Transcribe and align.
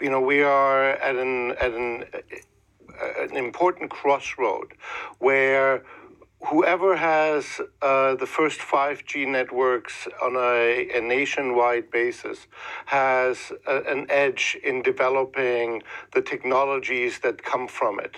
you 0.00 0.10
know, 0.10 0.20
we 0.20 0.42
are 0.42 0.90
at 0.90 1.16
an 1.16 1.52
at 1.52 1.72
an 1.72 2.04
an 3.20 3.36
important 3.36 3.90
crossroad 3.90 4.74
where 5.18 5.82
whoever 6.44 6.96
has 6.96 7.60
uh, 7.82 8.14
the 8.14 8.26
first 8.26 8.60
5G 8.60 9.26
networks 9.26 10.06
on 10.22 10.36
a, 10.36 10.88
a 10.94 11.00
nationwide 11.00 11.90
basis 11.90 12.46
has 12.86 13.52
a, 13.66 13.78
an 13.82 14.06
edge 14.08 14.56
in 14.62 14.82
developing 14.82 15.82
the 16.14 16.22
technologies 16.22 17.18
that 17.20 17.42
come 17.42 17.66
from 17.66 17.98
it. 17.98 18.16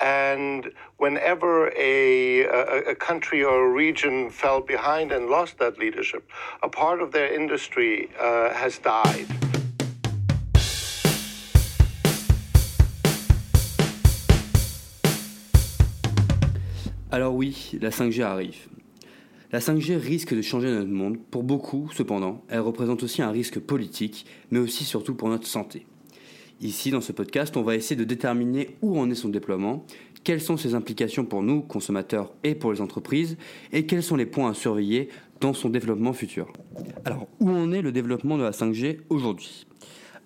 And 0.00 0.72
whenever 0.96 1.68
a, 1.76 2.42
a, 2.44 2.90
a 2.90 2.94
country 2.94 3.44
or 3.44 3.66
a 3.66 3.70
region 3.70 4.30
fell 4.30 4.60
behind 4.60 5.12
and 5.12 5.28
lost 5.28 5.58
that 5.58 5.78
leadership, 5.78 6.28
a 6.62 6.68
part 6.68 7.02
of 7.02 7.12
their 7.12 7.32
industry 7.32 8.10
uh, 8.18 8.54
has 8.54 8.78
died. 8.78 9.45
Alors 17.12 17.36
oui, 17.36 17.70
la 17.80 17.90
5G 17.90 18.22
arrive. 18.22 18.66
La 19.52 19.60
5G 19.60 19.96
risque 19.96 20.34
de 20.34 20.42
changer 20.42 20.68
notre 20.68 20.90
monde. 20.90 21.18
Pour 21.30 21.44
beaucoup, 21.44 21.88
cependant, 21.94 22.42
elle 22.48 22.60
représente 22.60 23.04
aussi 23.04 23.22
un 23.22 23.30
risque 23.30 23.60
politique, 23.60 24.26
mais 24.50 24.58
aussi 24.58 24.82
surtout 24.82 25.14
pour 25.14 25.28
notre 25.28 25.46
santé. 25.46 25.86
Ici, 26.60 26.90
dans 26.90 27.00
ce 27.00 27.12
podcast, 27.12 27.56
on 27.56 27.62
va 27.62 27.76
essayer 27.76 27.94
de 27.94 28.02
déterminer 28.02 28.76
où 28.82 28.98
en 28.98 29.08
est 29.08 29.14
son 29.14 29.28
déploiement, 29.28 29.86
quelles 30.24 30.40
sont 30.40 30.56
ses 30.56 30.74
implications 30.74 31.24
pour 31.24 31.44
nous, 31.44 31.60
consommateurs, 31.60 32.32
et 32.42 32.56
pour 32.56 32.72
les 32.72 32.80
entreprises, 32.80 33.36
et 33.72 33.86
quels 33.86 34.02
sont 34.02 34.16
les 34.16 34.26
points 34.26 34.50
à 34.50 34.54
surveiller 34.54 35.08
dans 35.40 35.52
son 35.52 35.68
développement 35.68 36.12
futur. 36.12 36.52
Alors, 37.04 37.28
où 37.38 37.50
en 37.50 37.70
est 37.70 37.82
le 37.82 37.92
développement 37.92 38.36
de 38.36 38.42
la 38.42 38.50
5G 38.50 38.98
aujourd'hui? 39.10 39.66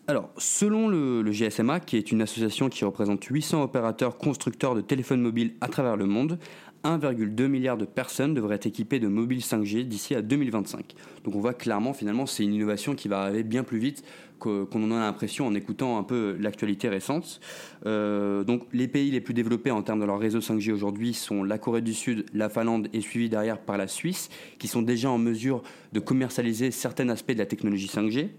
Alors, 0.06 0.30
selon 0.38 0.88
le, 0.88 1.22
le, 1.22 1.30
GSMA, 1.30 1.78
qui 1.78 1.96
est 1.96 2.10
une 2.10 2.22
association 2.22 2.68
qui 2.68 2.84
représente 2.84 3.22
800 3.22 3.62
opérateurs 3.62 4.18
constructeurs 4.18 4.74
de 4.74 4.80
téléphones 4.80 5.20
mobiles 5.20 5.54
à 5.60 5.68
travers 5.68 5.96
le 5.96 6.06
monde, 6.06 6.38
1,2 6.84 7.46
milliard 7.46 7.76
de 7.76 7.84
personnes 7.84 8.34
devraient 8.34 8.56
être 8.56 8.66
équipées 8.66 8.98
de 9.00 9.08
mobiles 9.08 9.40
5G 9.40 9.84
d'ici 9.84 10.14
à 10.14 10.22
2025. 10.22 10.94
Donc 11.24 11.34
on 11.34 11.40
voit 11.40 11.54
clairement 11.54 11.92
finalement 11.92 12.26
c'est 12.26 12.42
une 12.44 12.54
innovation 12.54 12.94
qui 12.94 13.08
va 13.08 13.20
arriver 13.22 13.42
bien 13.42 13.64
plus 13.64 13.78
vite 13.78 14.04
qu'on 14.38 14.66
en 14.72 14.90
a 14.92 15.00
l'impression 15.00 15.46
en 15.46 15.54
écoutant 15.54 15.98
un 15.98 16.02
peu 16.02 16.36
l'actualité 16.40 16.88
récente. 16.88 17.40
Euh, 17.84 18.42
donc 18.42 18.62
les 18.72 18.88
pays 18.88 19.10
les 19.10 19.20
plus 19.20 19.34
développés 19.34 19.70
en 19.70 19.82
termes 19.82 20.00
de 20.00 20.06
leur 20.06 20.18
réseau 20.18 20.40
5G 20.40 20.72
aujourd'hui 20.72 21.12
sont 21.12 21.44
la 21.44 21.58
Corée 21.58 21.82
du 21.82 21.92
Sud, 21.92 22.24
la 22.32 22.48
Finlande 22.48 22.88
et 22.94 23.02
suivi 23.02 23.28
derrière 23.28 23.58
par 23.58 23.76
la 23.76 23.86
Suisse, 23.86 24.30
qui 24.58 24.66
sont 24.66 24.82
déjà 24.82 25.10
en 25.10 25.18
mesure 25.18 25.62
de 25.92 26.00
commercialiser 26.00 26.70
certains 26.70 27.08
aspects 27.10 27.32
de 27.32 27.38
la 27.38 27.46
technologie 27.46 27.88
5G. 27.88 28.30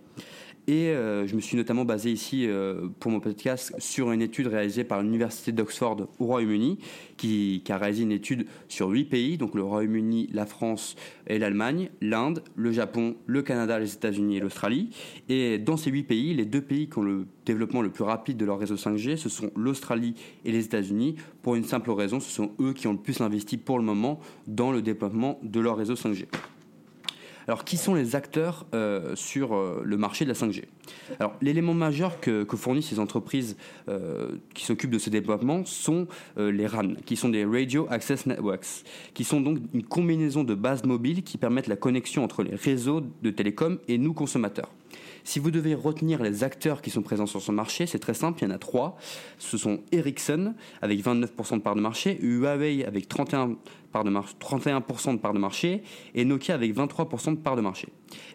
Et 0.67 0.89
euh, 0.89 1.25
je 1.25 1.35
me 1.35 1.41
suis 1.41 1.57
notamment 1.57 1.85
basé 1.85 2.11
ici 2.11 2.45
euh, 2.47 2.87
pour 2.99 3.11
mon 3.11 3.19
podcast 3.19 3.73
sur 3.79 4.11
une 4.11 4.21
étude 4.21 4.47
réalisée 4.47 4.83
par 4.83 5.01
l'Université 5.01 5.51
d'Oxford 5.51 6.07
au 6.19 6.25
Royaume-Uni, 6.25 6.77
qui, 7.17 7.61
qui, 7.65 7.71
a 7.71 7.77
réalisé 7.77 8.03
une 8.03 8.11
étude 8.11 8.45
sur 8.67 8.89
huit 8.89 9.05
pays, 9.05 9.37
donc 9.37 9.55
le 9.55 9.63
Royaume-Uni, 9.63 10.29
la 10.31 10.45
France 10.45 10.95
et 11.25 11.39
l'Allemagne, 11.39 11.89
l'Inde, 11.99 12.43
le 12.55 12.71
Japon, 12.71 13.15
le 13.25 13.41
Canada, 13.41 13.79
les 13.79 13.93
États-Unis 13.93 14.37
et 14.37 14.39
l'Australie. 14.39 14.91
Et 15.29 15.57
dans 15.57 15.77
ces 15.77 15.89
huit 15.89 16.03
pays, 16.03 16.33
les 16.35 16.45
deux 16.45 16.61
pays 16.61 16.87
qui 16.87 16.99
ont 16.99 17.03
le 17.03 17.25
développement 17.45 17.81
le 17.81 17.89
plus 17.89 18.03
rapide 18.03 18.37
de 18.37 18.45
leur 18.45 18.59
réseau 18.59 18.75
5G, 18.75 19.17
ce 19.17 19.29
sont 19.29 19.51
l'Australie 19.55 20.13
et 20.45 20.51
les 20.51 20.65
États-Unis, 20.65 21.15
pour 21.41 21.55
une 21.55 21.63
simple 21.63 21.89
raison, 21.91 22.19
ce 22.19 22.29
sont 22.29 22.51
eux 22.59 22.73
qui 22.73 22.87
ont 22.87 22.93
le 22.93 22.99
plus 22.99 23.19
investi 23.21 23.57
pour 23.57 23.79
le 23.79 23.83
moment 23.83 24.19
dans 24.47 24.71
le 24.71 24.81
développement 24.81 25.39
de 25.41 25.59
leur 25.59 25.75
réseau 25.77 25.95
5G. 25.95 26.27
Alors, 27.51 27.65
qui 27.65 27.75
sont 27.75 27.95
les 27.95 28.15
acteurs 28.15 28.65
euh, 28.73 29.13
sur 29.17 29.53
euh, 29.53 29.81
le 29.83 29.97
marché 29.97 30.23
de 30.23 30.29
la 30.29 30.35
5G 30.35 30.63
Alors, 31.19 31.33
l'élément 31.41 31.73
majeur 31.73 32.21
que, 32.21 32.45
fournissent 32.55 32.87
ces 32.87 32.99
entreprises 32.99 33.57
euh, 33.89 34.37
qui 34.53 34.63
s'occupent 34.63 34.91
de 34.91 34.97
ce 34.97 35.09
développement 35.09 35.65
sont 35.65 36.07
les 36.37 36.65
RAN, 36.65 36.93
qui 37.05 37.17
sont 37.17 37.27
des 37.27 37.43
Radio 37.43 37.87
Access 37.89 38.25
Networks, 38.25 38.85
qui 39.13 39.25
sont 39.25 39.41
donc 39.41 39.57
une 39.73 39.83
combinaison 39.83 40.45
de 40.45 40.55
bases 40.55 40.85
mobiles 40.85 41.23
qui 41.23 41.37
permettent 41.37 41.67
la 41.67 41.75
connexion 41.75 42.23
entre 42.23 42.41
les 42.41 42.55
réseaux 42.55 43.01
de 43.21 43.29
télécom 43.31 43.79
et 43.89 43.97
nous 43.97 44.13
consommateurs. 44.13 44.69
Si 45.23 45.39
vous 45.39 45.51
devez 45.51 45.75
retenir 45.75 46.21
les 46.21 46.43
acteurs 46.43 46.81
qui 46.81 46.89
sont 46.89 47.01
présents 47.01 47.25
sur 47.25 47.41
ce 47.41 47.51
marché, 47.51 47.85
c'est 47.85 47.99
très 47.99 48.13
simple, 48.13 48.39
il 48.41 48.47
y 48.47 48.51
en 48.51 48.55
a 48.55 48.57
trois. 48.57 48.97
Ce 49.37 49.57
sont 49.57 49.81
Ericsson 49.91 50.53
avec 50.81 51.03
29% 51.03 51.57
de 51.57 51.61
part 51.61 51.75
de 51.75 51.81
marché, 51.81 52.17
Huawei 52.21 52.85
avec 52.85 53.09
31%, 53.09 53.55
part 53.91 54.03
de, 54.03 54.13
31 54.39 54.79
de 54.79 55.39
marché 55.39 55.83
et 56.15 56.25
Nokia 56.25 56.55
avec 56.55 56.75
23% 56.75 57.31
de 57.31 57.35
part 57.39 57.55
de 57.55 57.61
marché. 57.61 57.89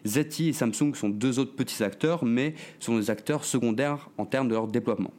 ZTE 0.05 0.41
et 0.41 0.53
Samsung 0.53 0.93
sont 0.93 1.09
deux 1.09 1.39
autres 1.39 1.55
petits 1.55 1.83
acteurs, 1.83 2.23
mais 2.23 2.53
sont 2.79 2.97
des 2.97 3.09
acteurs 3.09 3.43
secondaires 3.43 4.09
en 4.17 4.25
termes 4.25 4.47
de 4.47 4.53
leur 4.53 4.67
développement. 4.67 5.11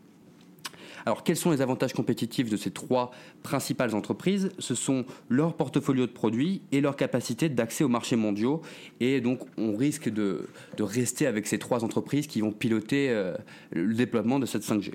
Alors, 1.06 1.24
quels 1.24 1.36
sont 1.36 1.50
les 1.50 1.60
avantages 1.60 1.92
compétitifs 1.92 2.48
de 2.50 2.56
ces 2.56 2.70
trois 2.70 3.10
principales 3.42 3.94
entreprises? 3.94 4.50
Ce 4.58 4.74
sont 4.74 5.04
leur 5.28 5.54
portfolio 5.54 6.06
de 6.06 6.12
produits 6.12 6.62
et 6.72 6.80
leur 6.80 6.96
capacité 6.96 7.48
d'accès 7.48 7.84
aux 7.84 7.88
marchés 7.88 8.16
mondiaux. 8.16 8.62
Et 9.00 9.20
donc, 9.20 9.40
on 9.56 9.76
risque 9.76 10.08
de, 10.08 10.48
rester 10.78 11.26
avec 11.26 11.46
ces 11.46 11.58
trois 11.58 11.84
entreprises 11.84 12.26
qui 12.26 12.40
vont 12.40 12.52
piloter 12.52 13.10
euh, 13.10 13.34
le 13.72 13.94
développement 13.94 14.38
de 14.38 14.46
cette 14.46 14.62
5G. 14.62 14.94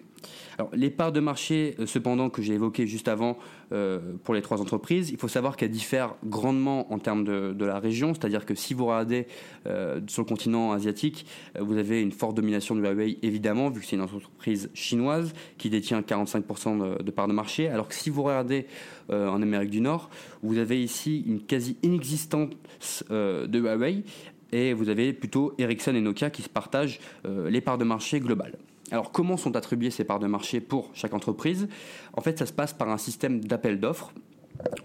Les 0.74 0.90
parts 0.90 1.12
de 1.12 1.20
marché, 1.20 1.76
euh, 1.80 1.86
cependant, 1.86 2.30
que 2.30 2.42
j'ai 2.42 2.54
évoquées 2.54 2.88
juste 2.88 3.08
avant 3.08 3.38
euh, 3.72 4.00
pour 4.24 4.34
les 4.34 4.42
trois 4.42 4.62
entreprises, 4.62 5.10
il 5.10 5.18
faut 5.18 5.28
savoir 5.28 5.58
qu'elles 5.58 5.72
diffèrent 5.72 6.16
grandement 6.26 6.92
en 6.94 7.00
termes 7.00 7.24
de, 7.24 7.66
la 7.66 7.80
région. 7.80 8.14
C'est-à-dire 8.14 8.46
que 8.46 8.56
si 8.56 8.74
vous 8.74 8.86
regardez 8.86 9.26
euh, 9.68 10.02
sur 10.08 10.22
le 10.22 10.28
continent 10.28 10.74
asiatique, 10.74 11.26
vous 11.60 11.78
avez 11.78 12.02
une 12.02 12.12
forte 12.12 12.36
domination 12.36 12.76
de 12.76 12.82
Huawei, 12.82 13.18
évidemment, 13.22 13.70
vu 13.70 13.82
que 13.82 13.88
c'est 13.88 13.96
une 13.96 14.02
entreprise 14.02 14.70
chinoise 14.74 15.34
qui 15.58 15.70
détient 15.70 16.02
45% 16.02 16.98
de, 16.98 17.04
de 17.04 17.12
parts 17.12 17.28
de 17.28 17.34
marché. 17.34 17.70
Alors 17.70 17.88
que 17.88 17.96
si 17.96 18.10
vous 18.10 18.24
regardez 18.24 18.68
en 19.10 19.42
Amérique 19.42 19.70
du 19.70 19.82
Nord, 19.82 20.10
vous 20.44 20.58
avez 20.58 20.82
ici 20.82 21.24
une 21.28 21.42
quasi 21.42 21.78
inexistence 21.84 23.04
de 23.10 23.60
Huawei 23.60 24.04
et 24.52 24.74
vous 24.74 24.90
avez 24.90 25.14
plutôt 25.14 25.54
Ericsson 25.58 25.96
et 25.96 26.02
Nokia 26.02 26.30
qui 26.30 26.42
se 26.42 26.50
partagent 26.50 27.00
les 27.26 27.62
parts 27.62 27.78
de 27.78 27.86
marché 27.86 28.20
globales. 28.20 28.58
Alors 28.94 29.12
comment 29.12 29.38
sont 29.38 29.56
attribuées 29.56 29.90
ces 29.90 30.04
parts 30.04 30.20
de 30.20 30.28
marché 30.28 30.62
pour 30.62 30.92
chaque 30.94 31.16
entreprise? 31.16 31.68
En 32.14 32.22
fait, 32.22 32.38
ça 32.38 32.46
se 32.46 32.54
passe 32.54 32.74
par 32.74 32.90
un 32.90 33.00
système 33.00 33.44
d'appel 33.44 33.80
d'offres. 33.80 34.14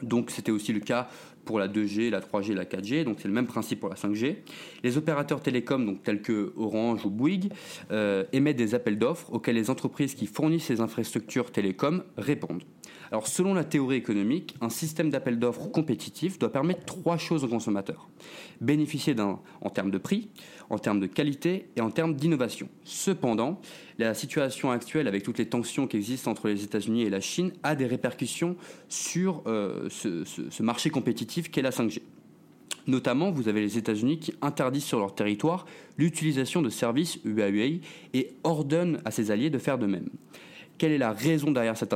Donc 0.03 0.31
c'était 0.31 0.51
aussi 0.51 0.73
le 0.73 0.81
cas 0.81 1.09
pour 1.45 1.59
la 1.59 1.69
2G, 1.69 2.09
la 2.09 2.21
3G, 2.21 2.55
la 2.55 2.65
4G, 2.65 3.05
donc 3.05 3.19
c'est 3.21 3.29
le 3.29 3.35
même 3.35 3.47
principe 3.47 3.81
pour 3.81 3.91
la 3.91 3.97
5G. 3.97 4.37
Les 4.83 4.97
opérateurs 4.97 5.43
télécoms, 5.43 5.85
donc 5.85 6.03
tels 6.03 6.23
que 6.23 6.55
Orange 6.57 7.05
ou 7.05 7.11
Bouygues, 7.11 7.53
euh, 7.91 8.25
émettent 8.33 8.57
des 8.57 8.75
appels 8.75 8.99
d'offres 8.99 9.31
auxquels 9.31 9.57
les 9.57 9.69
entreprises 9.69 10.15
qui 10.15 10.27
fournissent 10.27 10.65
ces 10.65 10.81
infrastructures 10.81 11.53
télécoms 11.53 12.03
répondent. 12.17 12.65
Alors 13.11 13.27
selon 13.27 13.55
la 13.55 13.65
théorie 13.65 13.97
économique, 13.97 14.55
un 14.61 14.69
système 14.69 15.11
d'appel 15.11 15.39
d'offres 15.39 15.71
compétitif 15.71 16.39
doit 16.39 16.53
permettre 16.53 16.85
trois 16.85 17.17
choses 17.17 17.45
aux 17.45 17.49
consommateurs. 17.49 18.09
Bénéficier 18.61 19.15
en 19.21 19.71
termes 19.71 19.91
de 19.91 19.99
prix, 19.99 20.29
en 20.71 20.79
termes 20.79 21.01
de 21.01 21.07
qualité 21.07 21.69
et 21.77 21.81
en 21.81 21.91
termes 21.91 22.15
d'innovation. 22.15 22.69
Cependant, 22.85 23.61
la 23.99 24.15
situation 24.15 24.71
actuelle 24.71 25.09
avec 25.09 25.23
toutes 25.23 25.39
les 25.39 25.49
tensions 25.49 25.87
qui 25.87 25.97
existent 25.97 26.31
entre 26.31 26.49
les 26.49 26.65
États-Unis 26.65 27.03
et 27.03 27.11
la 27.11 27.21
Chine 27.21 27.53
a 27.63 27.75
des 27.75 27.87
répercussions 27.87 28.57
sur 28.89 29.43
euh, 29.47 29.89
ce, 29.89 30.63
marché 30.63 30.91
compétitif 30.91 31.51
qu'est 31.51 31.63
la 31.63 31.71
5G. 31.71 32.01
Notamment, 32.87 33.31
vous 33.31 33.49
avez 33.49 33.61
les 33.61 33.77
États-Unis 33.77 34.19
qui 34.19 34.33
interdisent 34.41 34.85
sur 34.85 34.99
leur 34.99 35.15
territoire 35.15 35.67
l'utilisation 35.99 36.63
de 36.63 36.71
services 36.71 37.19
Huawei 37.25 37.81
et 38.15 38.31
ordonnent 38.45 39.01
à 39.05 39.11
ses 39.11 39.31
alliés 39.31 39.51
de 39.51 39.59
faire 39.59 39.79
de 39.79 39.87
même. 39.87 40.09
Quelle 40.79 40.93
est 40.93 40.99
la 40.99 41.13
raison 41.13 41.51
derrière 41.51 41.77
cette 41.77 41.93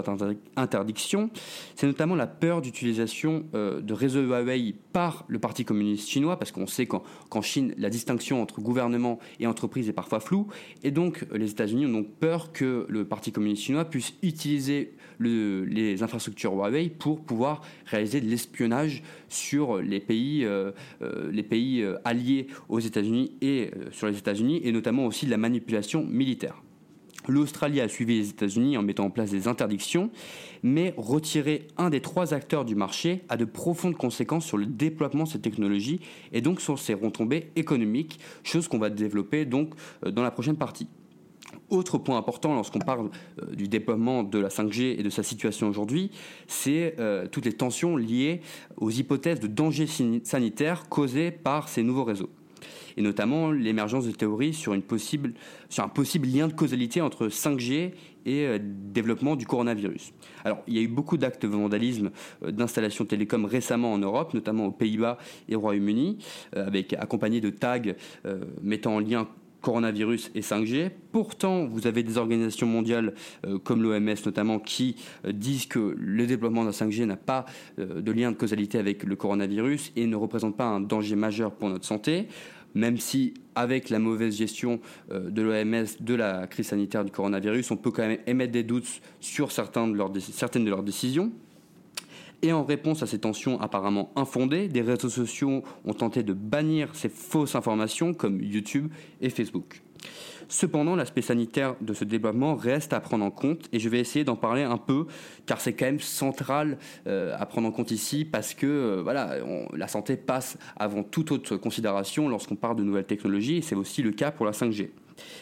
interdiction? 0.57 1.31
C'est 1.77 1.87
notamment 1.87 2.17
la 2.17 2.27
peur 2.27 2.61
d'utilisation 2.61 3.45
euh, 3.55 3.81
de 3.81 3.95
réseaux 3.95 4.23
Huawei 4.23 4.75
par 4.93 5.25
le 5.29 5.39
Parti 5.39 5.65
communiste 5.65 6.09
chinois, 6.09 6.37
parce 6.37 6.51
qu'on 6.51 6.67
sait 6.67 6.87
qu'en 6.87 7.43
Chine, 7.43 7.75
la 7.79 7.91
distinction 7.91 8.43
entre 8.43 8.61
gouvernement 8.61 9.21
et 9.39 9.47
entreprise 9.47 9.89
est 9.89 9.93
parfois 9.93 10.19
floue, 10.19 10.49
et 10.83 10.91
donc 10.91 11.25
les 11.33 11.51
États-Unis 11.51 11.87
ont 11.87 11.93
donc 11.93 12.09
peur 12.19 12.53
que 12.53 12.85
le 12.89 13.05
Parti 13.05 13.31
communiste 13.31 13.63
chinois 13.63 13.85
puisse 13.85 14.15
utiliser 14.23 14.95
les 15.21 16.03
infrastructures 16.03 16.53
Huawei 16.53 16.89
pour 16.89 17.21
pouvoir 17.21 17.63
réaliser 17.87 18.21
de 18.21 18.29
l'espionnage 18.29 19.05
sur 19.29 19.79
les 19.79 20.01
pays, 20.01 20.45
euh, 20.45 20.73
euh, 21.03 21.31
les 21.31 21.45
pays 21.45 21.87
alliés 22.05 22.49
aux 22.69 22.81
États-Unis 22.81 23.37
et 23.41 23.71
sur 23.93 24.09
les 24.09 24.19
États-Unis, 24.19 24.61
et 24.65 24.73
notamment 24.73 25.07
aussi 25.07 25.27
de 25.27 25.31
la 25.31 25.37
manipulation 25.37 26.05
militaire. 26.05 26.62
L'Australie 27.29 27.81
a 27.81 27.89
suivi 27.89 28.19
les 28.19 28.31
États-Unis 28.31 28.77
en 28.77 28.83
mettant 28.83 29.05
en 29.05 29.11
place 29.11 29.31
des 29.31 29.49
interdictions, 29.49 30.11
mais 30.63 30.95
retirer 30.97 31.69
un 31.77 31.91
des 31.91 32.01
trois 32.01 32.35
acteurs 32.35 32.65
du 32.65 32.75
marché 32.75 33.23
a 33.29 33.37
de 33.37 33.45
profondes 33.45 33.97
conséquences 33.97 34.45
sur 34.45 34.59
le 34.59 34.67
déploiement 34.67 35.25
de 35.25 35.29
ces 35.29 35.41
technologies 35.41 36.01
et 36.33 36.41
donc 36.41 36.61
sur 36.61 36.79
ses 36.79 36.95
retombées 36.95 37.51
économiques, 37.57 38.19
chose 38.43 38.69
qu'on 38.69 38.79
va 38.79 38.91
développer 38.91 39.45
donc 39.45 39.75
euh, 40.05 40.11
dans 40.11 40.23
la 40.23 40.31
prochaine 40.31 40.57
partie. 40.57 40.89
Autre 41.71 41.99
point 41.99 42.19
important 42.19 42.55
lorsqu'on 42.55 42.81
parle 42.81 43.11
euh, 43.41 43.55
du 43.55 43.69
déploiement 43.69 44.23
de 44.23 44.39
la 44.39 44.49
5G 44.49 44.99
et 44.99 45.03
de 45.03 45.11
sa 45.11 45.23
situation 45.23 45.69
aujourd'hui, 45.69 46.11
c'est 46.47 46.97
euh, 46.99 47.27
toutes 47.27 47.45
les 47.45 47.53
tensions 47.53 47.97
liées 47.97 48.41
aux 48.77 48.91
hypothèses 48.91 49.41
de 49.41 49.47
danger 49.47 49.87
sanitaire 50.25 50.89
causés 50.89 51.31
par 51.31 51.69
ces 51.69 51.83
nouveaux 51.83 52.05
réseaux. 52.05 52.31
Et 52.97 53.03
notamment 53.03 53.51
l'émergence 53.51 54.07
de 54.07 54.13
théories 54.13 54.55
sur, 54.55 54.75
une 54.75 54.83
possible, 54.83 55.35
sur 55.69 55.85
un 55.85 55.89
possible 55.89 56.29
lien 56.29 56.49
de 56.49 56.53
causalité 56.53 57.01
entre 57.01 57.29
5G 57.29 57.93
et 58.25 58.47
euh, 58.47 58.59
développement 58.61 59.37
du 59.37 59.47
coronavirus. 59.47 60.13
Alors, 60.45 60.63
il 60.67 60.75
y 60.75 60.79
a 60.79 60.83
eu 60.83 60.89
beaucoup 60.89 61.17
d'actes 61.17 61.43
de 61.43 61.49
vandalisme 61.49 62.11
euh, 62.45 62.51
d'installations 62.51 63.05
télécom 63.05 63.45
récemment 63.45 63.93
en 63.93 63.99
Europe, 63.99 64.35
notamment 64.35 64.67
aux 64.67 64.73
Pays-Bas 64.73 65.19
et 65.49 65.57
au 65.57 65.61
Royaume-Uni, 65.61 66.19
avec 66.55 66.93
accompagnés 66.95 67.41
de 67.41 67.51
tags 67.51 67.81
mettant 68.63 68.97
en 68.97 68.99
lien 69.01 69.29
coronavirus 69.63 70.31
et 70.35 70.41
5G. 70.41 70.91
Pourtant, 71.13 71.67
vous 71.67 71.87
avez 71.87 72.03
des 72.03 72.19
organisations 72.19 72.67
mondiales 72.67 73.15
euh, 73.47 73.59
comme 73.59 73.83
l'OMS 73.83 74.17
notamment 74.27 74.59
qui 74.59 74.97
euh, 75.25 75.33
disent 75.33 75.67
que 75.67 75.97
le 75.97 76.27
développement 76.27 76.65
d'un 76.65 76.71
5G 76.71 77.07
n'a 77.07 77.17
pas 77.17 77.47
euh, 77.79 78.03
de 78.03 78.13
lien 78.13 78.31
de 78.31 78.37
causalité 78.37 78.79
avec 78.79 79.05
le 79.05 79.17
coronavirus 79.17 79.93
et 79.97 80.07
ne 80.07 80.17
représente 80.17 80.57
pas 80.57 80.67
un 80.67 80.81
danger 80.81 81.17
majeur 81.17 81.53
pour 81.53 81.71
notre 81.71 81.87
santé 81.87 82.29
même 82.75 82.99
si 82.99 83.35
avec 83.55 83.91
la 83.91 83.99
mauvaise 83.99 84.37
gestion 84.37 84.81
de 85.11 85.43
l'OMS 85.43 85.87
de 86.01 86.15
la 86.15 86.47
crise 86.47 86.69
sanitaire 86.69 87.05
du 87.05 87.11
coronavirus, 87.11 87.71
on 87.71 87.77
peut 87.77 87.91
quand 87.91 88.07
même 88.07 88.19
émettre 88.27 88.53
des 88.53 88.63
doutes 88.63 89.01
sur 89.21 89.53
certaines 89.53 89.93
de 89.93 90.69
leurs 90.69 90.83
décisions. 90.83 91.33
Et 92.43 92.53
en 92.53 92.65
réponse 92.65 93.03
à 93.03 93.07
ces 93.07 93.21
tensions 93.21 93.61
apparemment 93.61 94.11
infondées, 94.17 94.67
des 94.67 94.83
réseaux 94.83 95.09
sociaux 95.09 95.63
ont 95.85 95.95
tenté 95.95 96.25
de 96.25 96.33
bannir 96.33 96.95
ces 96.95 97.09
fausses 97.09 97.55
informations 97.55 98.15
comme 98.15 98.43
YouTube 98.43 98.91
et 99.21 99.31
Facebook. 99.31 99.81
Cependant, 100.49 100.97
l'aspect 100.97 101.23
sanitaire 101.23 101.77
de 101.81 101.95
ce 101.95 102.05
développement 102.05 102.55
reste 102.55 102.93
à 102.93 103.01
prendre 103.01 103.25
en 103.25 103.31
compte 103.31 103.69
et 103.73 103.79
je 103.79 103.89
vais 103.89 104.01
essayer 104.01 104.25
d'en 104.25 104.37
parler 104.37 104.63
un 104.63 104.77
peu 104.77 105.07
car 105.47 105.61
c'est 105.61 105.73
quand 105.73 105.87
même 105.87 106.01
central 106.01 106.79
euh, 107.07 107.35
à 107.39 107.47
prendre 107.47 107.69
en 107.69 107.73
compte 107.73 107.91
ici 107.91 108.25
parce 108.25 108.53
que 108.53 108.67
euh, 108.67 109.01
voilà, 109.03 109.37
la 109.73 109.89
santé 109.89 110.17
passe 110.17 110.59
avant 110.77 111.05
toute 111.05 111.33
autre 111.33 111.57
considération 111.57 112.29
lorsqu'on 112.29 112.57
parle 112.57 112.77
de 112.77 112.83
nouvelles 112.83 113.07
technologies 113.07 113.57
et 113.57 113.63
c'est 113.63 113.75
aussi 113.75 114.03
le 114.03 114.11
cas 114.13 114.31
pour 114.31 114.45
la 114.45 114.53
5G. 114.53 114.91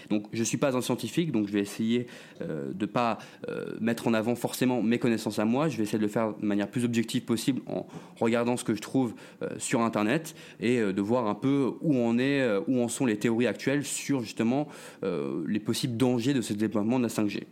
Donc 0.08 0.26
je 0.32 0.40
ne 0.40 0.44
suis 0.44 0.56
pas 0.56 0.76
un 0.76 0.80
scientifique, 0.80 1.32
donc 1.32 1.46
je 1.46 1.52
vais 1.52 1.60
essayer 1.60 2.06
euh, 2.40 2.72
de 2.72 2.86
ne 2.86 2.90
pas 2.90 3.18
euh, 3.48 3.76
mettre 3.80 4.08
en 4.08 4.14
avant 4.14 4.34
forcément 4.34 4.82
mes 4.82 4.98
connaissances 4.98 5.38
à 5.38 5.44
moi, 5.44 5.68
je 5.68 5.76
vais 5.76 5.84
essayer 5.84 5.98
de 5.98 6.02
le 6.02 6.08
faire 6.08 6.34
de 6.34 6.44
manière 6.44 6.68
plus 6.68 6.84
objective 6.84 7.22
possible 7.22 7.60
en 7.66 7.86
regardant 8.18 8.56
ce 8.56 8.64
que 8.64 8.74
je 8.74 8.80
trouve 8.80 9.14
euh, 9.42 9.48
sur 9.58 9.82
Internet 9.82 10.34
et 10.60 10.80
de 10.80 11.00
voir 11.00 11.26
un 11.26 11.34
peu 11.34 11.72
où 11.80 11.94
on 11.94 12.18
est, 12.18 12.46
où 12.66 12.80
en 12.80 12.88
sont 12.88 13.06
les 13.06 13.18
théories 13.18 13.46
actuelles 13.46 13.84
sur 13.84 14.20
justement 14.20 14.68
les 15.02 15.60
possibles 15.60 15.96
dangers 15.96 16.34
de 16.34 16.40
ce 16.40 16.52
développement 16.52 16.98
de 16.98 17.04
la 17.04 17.08
5G. 17.08 17.44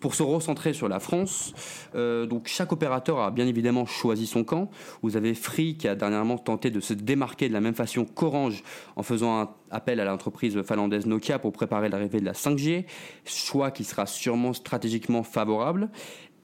Pour 0.00 0.14
se 0.14 0.22
recentrer 0.22 0.72
sur 0.72 0.88
la 0.88 1.00
France, 1.00 1.52
euh, 1.94 2.26
donc 2.26 2.46
chaque 2.46 2.72
opérateur 2.72 3.20
a 3.20 3.30
bien 3.30 3.46
évidemment 3.46 3.86
choisi 3.86 4.26
son 4.26 4.44
camp. 4.44 4.70
Vous 5.02 5.16
avez 5.16 5.34
Free 5.34 5.76
qui 5.76 5.88
a 5.88 5.94
dernièrement 5.94 6.38
tenté 6.38 6.70
de 6.70 6.80
se 6.80 6.94
démarquer 6.94 7.48
de 7.48 7.52
la 7.52 7.60
même 7.60 7.74
façon 7.74 8.04
qu'Orange 8.04 8.62
en 8.96 9.02
faisant 9.02 9.56
appel 9.70 10.00
à 10.00 10.04
l'entreprise 10.04 10.60
finlandaise 10.62 11.06
Nokia 11.06 11.38
pour 11.38 11.52
préparer 11.52 11.88
l'arrivée 11.88 12.20
de 12.20 12.24
la 12.24 12.32
5G, 12.32 12.84
choix 13.24 13.70
qui 13.70 13.84
sera 13.84 14.06
sûrement 14.06 14.52
stratégiquement 14.52 15.22
favorable. 15.22 15.90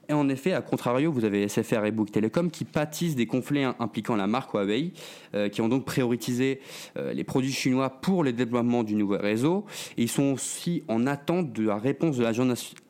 Et 0.09 0.13
en 0.13 0.29
effet, 0.29 0.53
à 0.53 0.61
contrario, 0.61 1.11
vous 1.11 1.25
avez 1.25 1.47
SFR 1.47 1.85
et 1.85 1.91
Bouygues 1.91 2.11
Telecom 2.11 2.49
qui 2.49 2.63
pâtissent 2.63 3.15
des 3.15 3.25
conflits 3.25 3.63
impliquant 3.63 4.15
la 4.15 4.27
marque 4.27 4.53
Huawei, 4.53 4.93
euh, 5.35 5.49
qui 5.49 5.61
ont 5.61 5.67
donc 5.67 5.85
prioritisé 5.85 6.61
euh, 6.97 7.11
les 7.13 7.25
produits 7.25 7.51
chinois 7.51 7.89
pour 7.89 8.23
le 8.23 8.31
développement 8.31 8.83
du 8.83 8.95
nouveau 8.95 9.17
réseau. 9.17 9.65
Et 9.97 10.03
ils 10.03 10.09
sont 10.09 10.33
aussi 10.33 10.83
en 10.87 11.07
attente 11.07 11.51
de 11.51 11.63
la 11.63 11.77
réponse 11.77 12.17
de 12.17 12.23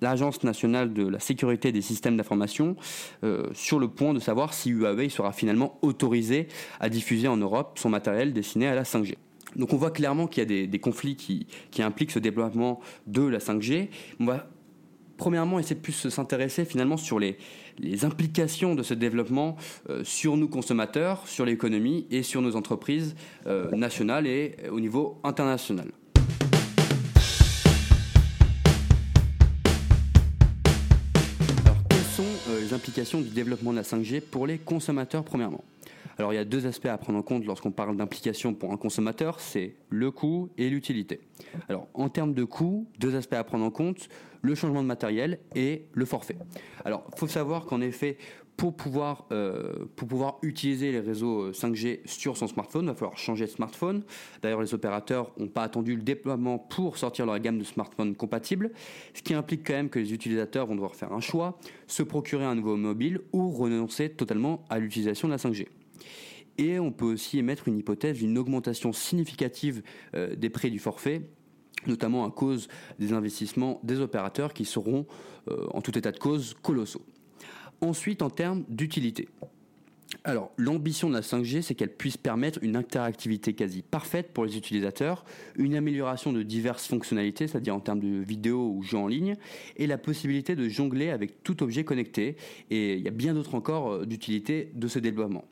l'Agence 0.02 0.44
nationale 0.44 0.94
de 0.94 1.08
la 1.08 1.20
sécurité 1.20 1.72
des 1.72 1.82
systèmes 1.82 2.18
d'information 2.18 2.76
euh, 3.24 3.48
sur 3.54 3.80
le 3.80 3.88
point 3.88 4.14
de 4.14 4.20
savoir 4.20 4.54
si 4.54 4.70
Huawei 4.70 5.10
sera 5.10 5.32
finalement 5.32 5.80
autorisé 5.82 6.48
à 6.80 6.90
diffuser 6.90 7.28
en 7.28 7.38
Europe 7.38 7.80
son 7.80 7.90
matériel 7.90 8.32
destiné 8.32 8.68
à 8.68 8.76
la 8.76 8.84
5G. 8.84 9.16
Donc 9.56 9.74
on 9.74 9.78
voit 9.78 9.92
clairement 9.92 10.28
qu'il 10.28 10.44
y 10.50 10.64
a 10.64 10.68
des, 10.68 10.80
conflits 10.80 11.16
qui, 11.16 11.48
qui, 11.72 11.82
impliquent 11.82 12.12
ce 12.12 12.20
développement 12.20 12.80
de 13.08 13.24
la 13.24 13.40
5G. 13.40 13.90
On 14.20 14.26
va 14.26 14.48
premièrement, 15.18 15.60
essayer 15.60 15.76
de 15.76 15.82
plus 15.82 16.10
s'intéresser 16.10 16.64
finalement 16.66 16.98
sur 16.98 17.20
les, 17.20 17.38
implications 18.04 18.76
de 18.76 18.84
ce 18.84 18.94
développement 18.94 19.56
euh, 19.90 20.04
sur 20.04 20.38
nous 20.38 20.48
consommateurs, 20.48 21.28
sur 21.28 21.46
l'économie 21.46 22.08
et 22.10 22.24
sur 22.24 22.42
nos 22.42 22.56
entreprises 22.56 23.16
euh, 23.46 23.70
nationales 23.72 24.26
et 24.28 24.56
au 24.72 24.80
niveau 24.80 25.20
international. 25.24 25.88
Alors, 31.66 31.78
quelles 31.90 32.00
sont 32.00 32.24
euh, 32.50 32.62
les 32.62 32.74
implications 32.74 33.22
du 33.22 33.30
développement 33.30 33.72
de 33.72 33.78
la 33.78 33.84
5G 33.84 34.22
pour 34.22 34.48
les 34.48 34.58
consommateurs 34.58 35.24
premièrement? 35.24 35.64
Alors 36.18 36.34
il 36.34 36.36
y 36.36 36.40
a 36.40 36.46
deux 36.46 36.66
aspects 36.66 36.88
à 36.88 36.98
prendre 36.98 37.20
en 37.20 37.22
compte 37.22 37.46
lorsqu'on 37.46 37.72
parle 37.72 37.96
d'implication 37.96 38.54
pour 38.54 38.72
un 38.72 38.78
consommateur, 38.78 39.40
c'est 39.40 39.76
le 39.90 40.12
coût 40.12 40.50
et 40.58 40.70
l'utilité. 40.70 41.22
Alors 41.70 41.88
en 41.94 42.10
termes 42.10 42.34
de 42.34 42.44
coût, 42.44 42.88
deux 43.00 43.16
aspects 43.16 43.34
à 43.34 43.44
prendre 43.44 43.66
en 43.66 43.72
compte, 43.72 44.10
le 44.42 44.56
changement 44.56 44.82
de 44.82 44.88
matériel 44.88 45.40
et 45.56 45.86
le 45.94 46.06
forfait. 46.06 46.38
Alors 46.86 47.08
il 47.14 47.20
faut 47.20 47.28
savoir 47.28 47.66
qu'en 47.66 47.82
effet, 47.82 48.18
pour 48.58 48.76
pouvoir, 48.76 49.26
euh, 49.32 49.86
pour 49.96 50.08
pouvoir 50.08 50.40
utiliser 50.42 50.92
les 50.92 51.00
réseaux 51.00 51.52
5G 51.52 52.00
euh, 52.00 52.02
sur 52.06 52.36
son 52.36 52.48
smartphone, 52.48 52.86
il 52.86 52.88
va 52.88 52.96
falloir 52.96 53.18
changer 53.18 53.46
de 53.46 53.52
smartphone. 53.52 54.04
D'ailleurs, 54.42 54.62
les 54.62 54.74
opérateurs 54.74 55.32
n'ont 55.38 55.48
pas 55.48 55.62
attendu 55.62 55.96
le 55.96 56.02
déploiement 56.02 56.58
pour 56.58 56.98
sortir 56.98 57.28
leur 57.28 57.38
gamme 57.40 57.60
de 57.60 57.64
smartphones 57.64 58.16
compatibles, 58.16 58.72
ce 59.14 59.22
qui 59.22 59.36
implique 59.36 59.66
quand 59.66 59.74
même 59.74 59.90
que 59.90 60.00
les 60.00 60.12
utilisateurs 60.12 60.66
vont 60.66 60.74
devoir 60.74 60.96
faire 60.96 61.14
un 61.14 61.22
choix, 61.22 61.60
se 61.86 62.02
procurer 62.02 62.46
un 62.46 62.56
nouveau 62.56 62.78
mobile 62.78 63.22
ou 63.32 63.52
renoncer 63.52 64.10
totalement 64.10 64.66
à 64.70 64.80
l'utilisation 64.80 65.28
de 65.28 65.34
la 65.34 65.38
5G. 65.38 65.68
Et 66.58 66.80
on 66.80 66.92
peut 66.92 67.06
aussi 67.06 67.38
émettre 67.38 67.68
une 67.68 67.78
hypothèse 67.78 68.18
d'une 68.18 68.38
augmentation 68.38 68.92
significative 68.94 69.84
euh, 70.16 70.36
des 70.36 70.50
prix 70.50 70.72
du 70.72 70.80
forfait 70.80 71.22
notamment 71.86 72.26
à 72.26 72.32
cause 72.32 72.68
des 73.00 73.14
investissements 73.14 73.80
des 73.84 74.00
opérateurs 74.00 74.54
qui 74.54 74.66
seront, 74.66 75.06
euh, 75.50 75.68
en 75.72 75.82
tout 75.82 75.98
état 75.98 76.12
de 76.12 76.18
cause, 76.18 76.56
colossaux. 76.62 77.06
Ensuite, 77.82 78.22
en 78.22 78.30
termes 78.30 78.66
d'utilité. 78.68 79.30
Alors, 80.28 80.52
l'ambition 80.58 81.08
de 81.08 81.14
la 81.14 81.22
5G, 81.22 81.62
c'est 81.62 81.74
qu'elle 81.74 81.96
puisse 81.96 82.18
permettre 82.18 82.60
une 82.62 82.76
interactivité 82.76 83.54
quasi 83.54 83.82
parfaite 83.82 84.34
pour 84.34 84.44
les 84.44 84.58
utilisateurs, 84.58 85.24
une 85.56 85.74
amélioration 85.74 86.34
de 86.34 86.44
diverses 86.44 86.86
fonctionnalités, 86.86 87.48
c'est-à-dire 87.48 87.74
en 87.74 87.80
termes 87.80 88.02
de 88.02 88.22
vidéo 88.26 88.74
ou 88.76 88.84
jeux 88.84 88.98
en 88.98 89.08
ligne, 89.08 89.38
et 89.78 89.88
la 89.88 89.98
possibilité 89.98 90.58
de 90.58 90.68
jongler 90.68 91.12
avec 91.12 91.44
tout 91.44 91.64
objet 91.64 91.86
connecté. 91.86 92.36
Et 92.70 92.96
il 92.96 93.04
y 93.04 93.08
a 93.08 93.12
bien 93.12 93.34
d'autres 93.34 93.56
encore 93.56 93.94
euh, 93.94 94.06
d'utilité 94.06 94.70
de 94.76 94.90
ce 94.90 95.00
développement. 95.00 95.46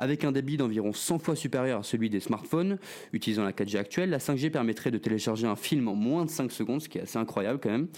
Avec 0.00 0.24
un 0.24 0.32
débit 0.32 0.56
d'environ 0.56 0.94
100 0.94 1.18
fois 1.18 1.36
supérieur 1.36 1.80
à 1.80 1.82
celui 1.82 2.08
des 2.08 2.20
smartphones 2.20 2.78
utilisant 3.12 3.44
la 3.44 3.52
4G 3.52 3.76
actuelle, 3.76 4.08
la 4.08 4.18
5G 4.18 4.50
permettrait 4.50 4.90
de 4.90 4.96
télécharger 4.96 5.46
un 5.46 5.56
film 5.56 5.88
en 5.88 5.94
moins 5.94 6.24
de 6.24 6.30
5 6.30 6.50
secondes, 6.50 6.80
ce 6.80 6.88
qui 6.88 6.96
est 6.96 7.02
assez 7.02 7.18
incroyable 7.18 7.60
quand 7.62 7.68
même. 7.68 7.88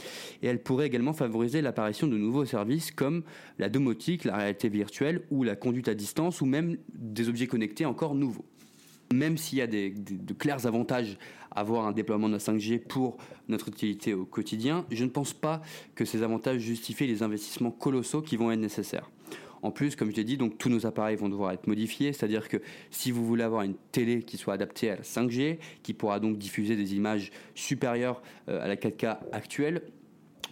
Et 0.43 0.49
elle 0.49 0.61
pourrait 0.61 0.89
également 0.89 1.13
favoriser 1.13 1.63
l'apparition 1.63 2.09
de 2.09 2.19
nouveaux 2.19 2.45
services 2.45 2.91
comme 2.91 3.23
la 3.61 3.69
domotique, 3.69 4.25
la 4.25 4.37
réalité 4.37 4.69
virtuelle 4.69 5.23
ou 5.31 5.45
la 5.45 5.55
conduite 5.55 5.87
à 5.87 5.95
distance 5.95 6.41
ou 6.41 6.45
même 6.45 6.77
des 6.93 7.29
objets 7.29 7.47
connectés 7.47 7.87
encore 7.87 8.17
nouveaux 8.17 8.45
même 9.13 9.37
s'il 9.37 9.59
y 9.59 9.61
a 9.61 9.67
de 9.67 10.33
clairs 10.33 10.67
avantages 10.67 11.19
à 11.51 11.61
avoir 11.61 11.87
un 11.87 11.93
déploiement 11.93 12.29
de 12.29 12.33
la 12.33 12.39
5G 12.39 12.79
pour 12.79 13.19
notre 13.49 13.69
utilité 13.69 14.15
au 14.15 14.25
quotidien, 14.25 14.87
je 14.91 15.05
ne 15.05 15.11
pense 15.11 15.35
pas 15.35 15.61
que 15.95 16.07
ces 16.07 16.23
avantages 16.23 16.61
justifient 16.61 17.07
les 17.07 17.23
investissements 17.23 17.71
colossaux 17.71 18.23
qui 18.23 18.37
vont 18.37 18.51
être 18.51 18.61
nécessaires. 18.61 19.11
En 19.63 19.71
plus, 19.71 19.95
comme 19.95 20.11
je 20.11 20.17
l'ai 20.17 20.25
dit, 20.25 20.37
donc 20.37 20.59
tous 20.59 20.69
nos 20.69 20.87
appareils 20.87 21.17
vont 21.17 21.29
devoir 21.29 21.53
être 21.53 21.69
modifiés, 21.69 22.13
c'est-à-dire 22.13 22.49
que 22.49 22.57
si 22.91 23.13
vous 23.13 23.25
voulez 23.25 23.45
avoir 23.45 23.63
une 23.63 23.77
télé 23.93 24.23
qui 24.23 24.37
soit 24.37 24.55
adaptée 24.55 24.91
à 24.91 24.97
la 24.97 25.03
5G, 25.03 25.59
qui 25.83 25.95
pourra 25.95 26.19
donc 26.19 26.37
diffuser 26.37 26.77
des 26.77 26.95
images 26.97 27.31
supérieures 27.55 28.23
euh, 28.49 28.63
à 28.63 28.67
la 28.67 28.77
4K 28.77 29.19
actuelle, 29.31 29.83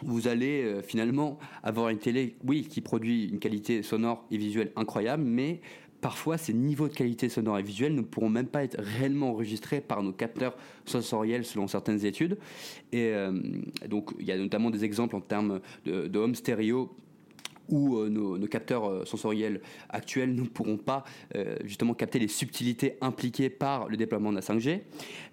vous 0.03 0.29
allez 0.29 0.63
euh, 0.63 0.83
finalement 0.83 1.39
avoir 1.63 1.89
une 1.89 1.99
télé, 1.99 2.37
oui, 2.45 2.63
qui 2.63 2.81
produit 2.81 3.27
une 3.27 3.41
qualité 3.41 3.83
sonore 3.83 4.25
et 4.31 4.39
visuelle 4.39 4.73
incroyable, 4.77 5.25
mais 5.25 5.61
parfois 6.01 6.39
ces 6.39 6.55
niveaux 6.55 6.89
de 6.89 6.95
qualité 6.95 7.29
sonore 7.29 7.59
et 7.59 7.63
visuelle 7.63 7.95
ne 7.95 8.01
pourront 8.01 8.31
même 8.31 8.47
pas 8.47 8.65
être 8.65 8.81
réellement 8.81 9.31
enregistrés 9.31 9.81
par 9.81 10.03
nos 10.03 10.13
capteurs 10.13 10.57
sensoriels 10.87 11.45
selon 11.45 11.67
certaines 11.67 12.05
études. 12.07 12.39
Et 12.93 13.11
euh, 13.13 13.39
donc 13.89 14.13
il 14.19 14.27
y 14.27 14.33
a 14.33 14.39
notamment 14.39 14.71
des 14.71 14.85
exemples 14.85 15.17
en 15.17 15.21
termes 15.21 15.61
de, 15.85 16.07
de 16.07 16.19
home 16.19 16.35
stéréo 16.35 16.91
où 17.71 17.97
euh, 17.97 18.09
nos, 18.09 18.47
capteurs 18.47 18.89
euh, 18.89 19.05
sensoriels 19.05 19.61
actuels 19.89 20.35
ne 20.35 20.43
pourront 20.43 20.77
pas 20.77 21.05
euh, 21.35 21.57
justement 21.65 21.95
capter 21.95 22.19
les 22.19 22.29
subtilités 22.29 22.97
impliquées 23.01 23.49
par 23.51 23.89
le 23.89 23.97
déploiement 23.97 24.31
de 24.31 24.37
la 24.37 24.43
5G. 24.43 24.83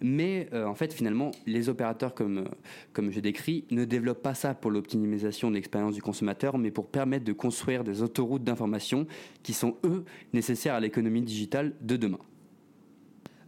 Mais 0.02 0.50
en 0.54 0.76
fait, 0.76 0.94
finalement, 0.94 1.32
les 1.46 1.70
opérateurs, 1.70 2.14
comme, 2.14 2.46
comme 2.94 3.12
je 3.12 3.20
décris, 3.20 3.66
ne 3.72 3.86
développent 3.86 4.22
pas 4.22 4.34
ça 4.34 4.54
pour 4.54 4.72
l'optimisation 4.72 5.50
de 5.50 5.56
l'expérience 5.56 5.96
du 5.96 6.02
consommateur, 6.02 6.58
mais 6.58 6.72
pour 6.72 6.88
permettre 6.88 7.26
de 7.26 7.34
construire 7.34 7.84
des 7.84 8.02
autoroutes 8.02 8.44
d'information 8.44 9.08
qui 9.44 9.54
sont, 9.54 9.78
eux, 9.84 10.06
nécessaires 10.34 10.76
à 10.76 10.80
l'économie 10.80 11.22
digitale 11.22 11.74
de 11.82 11.98
demain. 11.98 12.20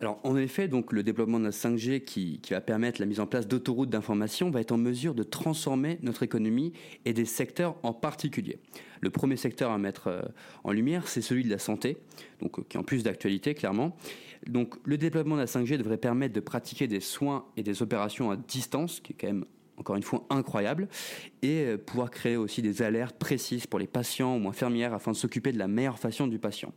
Alors 0.02 0.20
en 0.24 0.38
effet, 0.38 0.70
donc 0.70 0.94
le 0.94 1.04
développement 1.04 1.40
de 1.40 1.46
la 1.46 1.50
5G 1.52 2.04
qui, 2.06 2.40
va 2.52 2.62
permettre 2.62 3.02
la 3.02 3.06
mise 3.06 3.20
en 3.20 3.28
place 3.28 3.48
d'autoroutes 3.48 3.90
d'information 3.90 4.50
va 4.50 4.62
être 4.62 4.72
en 4.72 4.78
mesure 4.78 5.14
de 5.14 5.24
transformer 5.24 6.00
notre 6.04 6.24
économie 6.24 6.72
et 7.04 7.12
des 7.12 7.26
secteurs 7.26 7.76
en 7.84 7.92
particulier. 7.92 8.60
Le 9.02 9.10
premier 9.10 9.36
secteur 9.36 9.72
à 9.72 9.78
mettre 9.78 10.08
euh, 10.08 10.22
en 10.64 10.72
lumière, 10.72 11.08
c'est 11.08 11.22
celui 11.22 11.44
de 11.44 11.50
la 11.50 11.58
santé, 11.58 11.98
donc 12.42 12.60
euh, 12.60 12.64
qui 12.68 12.78
est 12.78 12.80
en 12.80 12.84
plus 12.84 13.04
d'actualité 13.04 13.54
clairement. 13.54 13.98
Donc 14.48 14.76
le 14.86 14.98
développement 14.98 15.36
de 15.36 15.42
la 15.42 15.48
5G 15.48 15.78
devrait 15.78 15.98
permettre 15.98 16.34
de 16.34 16.40
pratiquer 16.40 16.88
des 16.88 17.02
soins 17.02 17.46
et 17.58 17.64
des 17.64 17.82
opérations 17.82 18.32
à 18.32 18.38
distance, 18.38 19.02
qui 19.02 19.14
est 19.14 19.16
quand 19.20 19.28
même 19.28 19.46
encore 19.80 19.96
une 19.96 20.04
fois 20.04 20.26
incroyable, 20.30 20.88
et 21.42 21.64
euh, 21.64 21.78
pouvoir 21.78 22.12
créer 22.12 22.36
aussi 22.36 22.62
des 22.62 22.82
alertes 22.82 23.18
précises 23.18 23.66
pour 23.66 23.80
les 23.80 23.88
patients 23.88 24.38
ou 24.38 24.48
infirmières 24.48 24.94
afin 24.94 25.12
de 25.12 25.18
s'occuper 25.18 25.52
de 25.52 25.60
la 25.60 25.68
meilleure 25.68 26.00
façon 26.00 26.28
du 26.28 26.40
patient. 26.40 26.74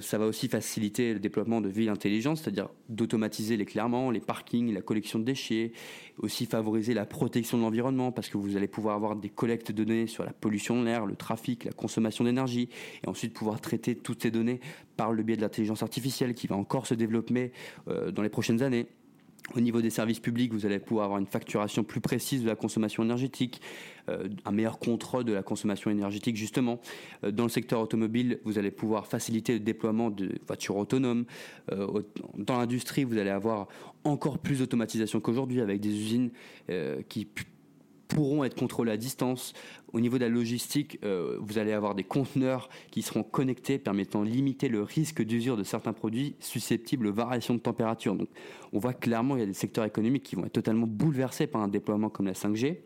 Ça 0.00 0.16
va 0.16 0.24
aussi 0.24 0.48
faciliter 0.48 1.12
le 1.12 1.18
développement 1.18 1.60
de 1.60 1.68
villes 1.68 1.90
intelligentes, 1.90 2.38
c'est-à-dire 2.38 2.70
d'automatiser 2.88 3.58
l'éclairement, 3.58 4.10
les 4.10 4.20
parkings, 4.20 4.72
la 4.72 4.80
collection 4.80 5.18
de 5.18 5.24
déchets, 5.24 5.72
aussi 6.16 6.46
favoriser 6.46 6.94
la 6.94 7.04
protection 7.04 7.58
de 7.58 7.62
l'environnement 7.62 8.10
parce 8.10 8.30
que 8.30 8.38
vous 8.38 8.56
allez 8.56 8.68
pouvoir 8.68 8.94
avoir 8.94 9.14
des 9.14 9.28
collectes 9.28 9.70
de 9.72 9.84
données 9.84 10.06
sur 10.06 10.24
la 10.24 10.32
pollution 10.32 10.80
de 10.80 10.86
l'air, 10.86 11.04
le 11.04 11.16
trafic, 11.16 11.64
la 11.64 11.72
consommation 11.72 12.24
d'énergie, 12.24 12.70
et 13.04 13.08
ensuite 13.08 13.34
pouvoir 13.34 13.60
traiter 13.60 13.94
toutes 13.94 14.22
ces 14.22 14.30
données 14.30 14.60
par 14.96 15.12
le 15.12 15.22
biais 15.22 15.36
de 15.36 15.42
l'intelligence 15.42 15.82
artificielle 15.82 16.34
qui 16.34 16.46
va 16.46 16.56
encore 16.56 16.86
se 16.86 16.94
développer 16.94 17.52
euh, 17.88 18.10
dans 18.10 18.22
les 18.22 18.30
prochaines 18.30 18.62
années. 18.62 18.86
Au 19.54 19.60
niveau 19.60 19.80
des 19.80 19.88
services 19.88 20.20
publics, 20.20 20.52
vous 20.52 20.66
allez 20.66 20.78
pouvoir 20.78 21.06
avoir 21.06 21.18
une 21.18 21.26
facturation 21.26 21.82
plus 21.82 22.00
précise 22.00 22.42
de 22.42 22.48
la 22.48 22.54
consommation 22.54 23.02
énergétique, 23.02 23.62
euh, 24.10 24.28
un 24.44 24.52
meilleur 24.52 24.78
contrôle 24.78 25.24
de 25.24 25.32
la 25.32 25.42
consommation 25.42 25.90
énergétique 25.90 26.36
justement. 26.36 26.80
Euh, 27.24 27.30
dans 27.30 27.44
le 27.44 27.48
secteur 27.48 27.80
automobile, 27.80 28.40
vous 28.44 28.58
allez 28.58 28.70
pouvoir 28.70 29.06
faciliter 29.06 29.54
le 29.54 29.60
déploiement 29.60 30.10
de 30.10 30.34
voitures 30.46 30.76
autonomes. 30.76 31.24
Euh, 31.72 32.02
dans 32.36 32.58
l'industrie, 32.58 33.04
vous 33.04 33.16
allez 33.16 33.30
avoir 33.30 33.68
encore 34.04 34.38
plus 34.38 34.58
d'automatisation 34.58 35.20
qu'aujourd'hui 35.20 35.62
avec 35.62 35.80
des 35.80 35.90
usines 35.90 36.30
qui 37.08 37.26
pourront 38.08 38.44
être 38.44 38.56
contrôlés 38.56 38.92
à 38.92 38.96
distance. 38.96 39.52
Au 39.92 40.00
niveau 40.00 40.18
de 40.18 40.24
la 40.24 40.28
logistique, 40.28 40.98
euh, 41.04 41.38
vous 41.40 41.58
allez 41.58 41.72
avoir 41.72 41.94
des 41.94 42.04
conteneurs 42.04 42.68
qui 42.90 43.02
seront 43.02 43.22
connectés 43.22 43.78
permettant 43.78 44.24
de 44.24 44.28
limiter 44.28 44.68
le 44.68 44.82
risque 44.82 45.22
d'usure 45.22 45.56
de 45.56 45.64
certains 45.64 45.92
produits 45.92 46.34
susceptibles 46.40 47.06
de 47.06 47.10
variations 47.10 47.54
de 47.54 47.60
température. 47.60 48.14
Donc, 48.14 48.28
on 48.72 48.78
voit 48.78 48.94
clairement 48.94 49.34
qu'il 49.34 49.40
y 49.40 49.44
a 49.44 49.46
des 49.46 49.52
secteurs 49.52 49.84
économiques 49.84 50.24
qui 50.24 50.36
vont 50.36 50.44
être 50.44 50.52
totalement 50.52 50.86
bouleversés 50.86 51.46
par 51.46 51.62
un 51.62 51.68
déploiement 51.68 52.08
comme 52.08 52.26
la 52.26 52.32
5G. 52.32 52.78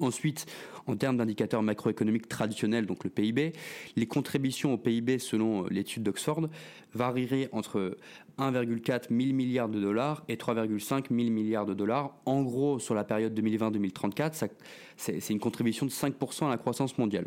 Ensuite, 0.00 0.46
en 0.86 0.96
termes 0.96 1.16
d'indicateurs 1.16 1.62
macroéconomiques 1.62 2.28
traditionnels, 2.28 2.86
donc 2.86 3.04
le 3.04 3.10
PIB, 3.10 3.52
les 3.96 4.06
contributions 4.06 4.74
au 4.74 4.78
PIB 4.78 5.18
selon 5.18 5.64
l'étude 5.66 6.02
d'Oxford 6.02 6.48
varieraient 6.94 7.48
entre 7.52 7.96
1,4 8.38 9.08
000 9.08 9.34
milliards 9.34 9.68
de 9.68 9.80
dollars 9.80 10.24
et 10.28 10.36
3,5 10.36 11.08
000 11.10 11.30
milliards 11.30 11.66
de 11.66 11.74
dollars. 11.74 12.14
En 12.26 12.42
gros, 12.42 12.78
sur 12.78 12.94
la 12.94 13.04
période 13.04 13.38
2020-2034, 13.38 14.48
c'est 14.96 15.30
une 15.30 15.40
contribution 15.40 15.84
de 15.84 15.90
5% 15.90 16.46
à 16.46 16.50
la 16.50 16.58
croissance 16.58 16.96
mondiale. 16.96 17.26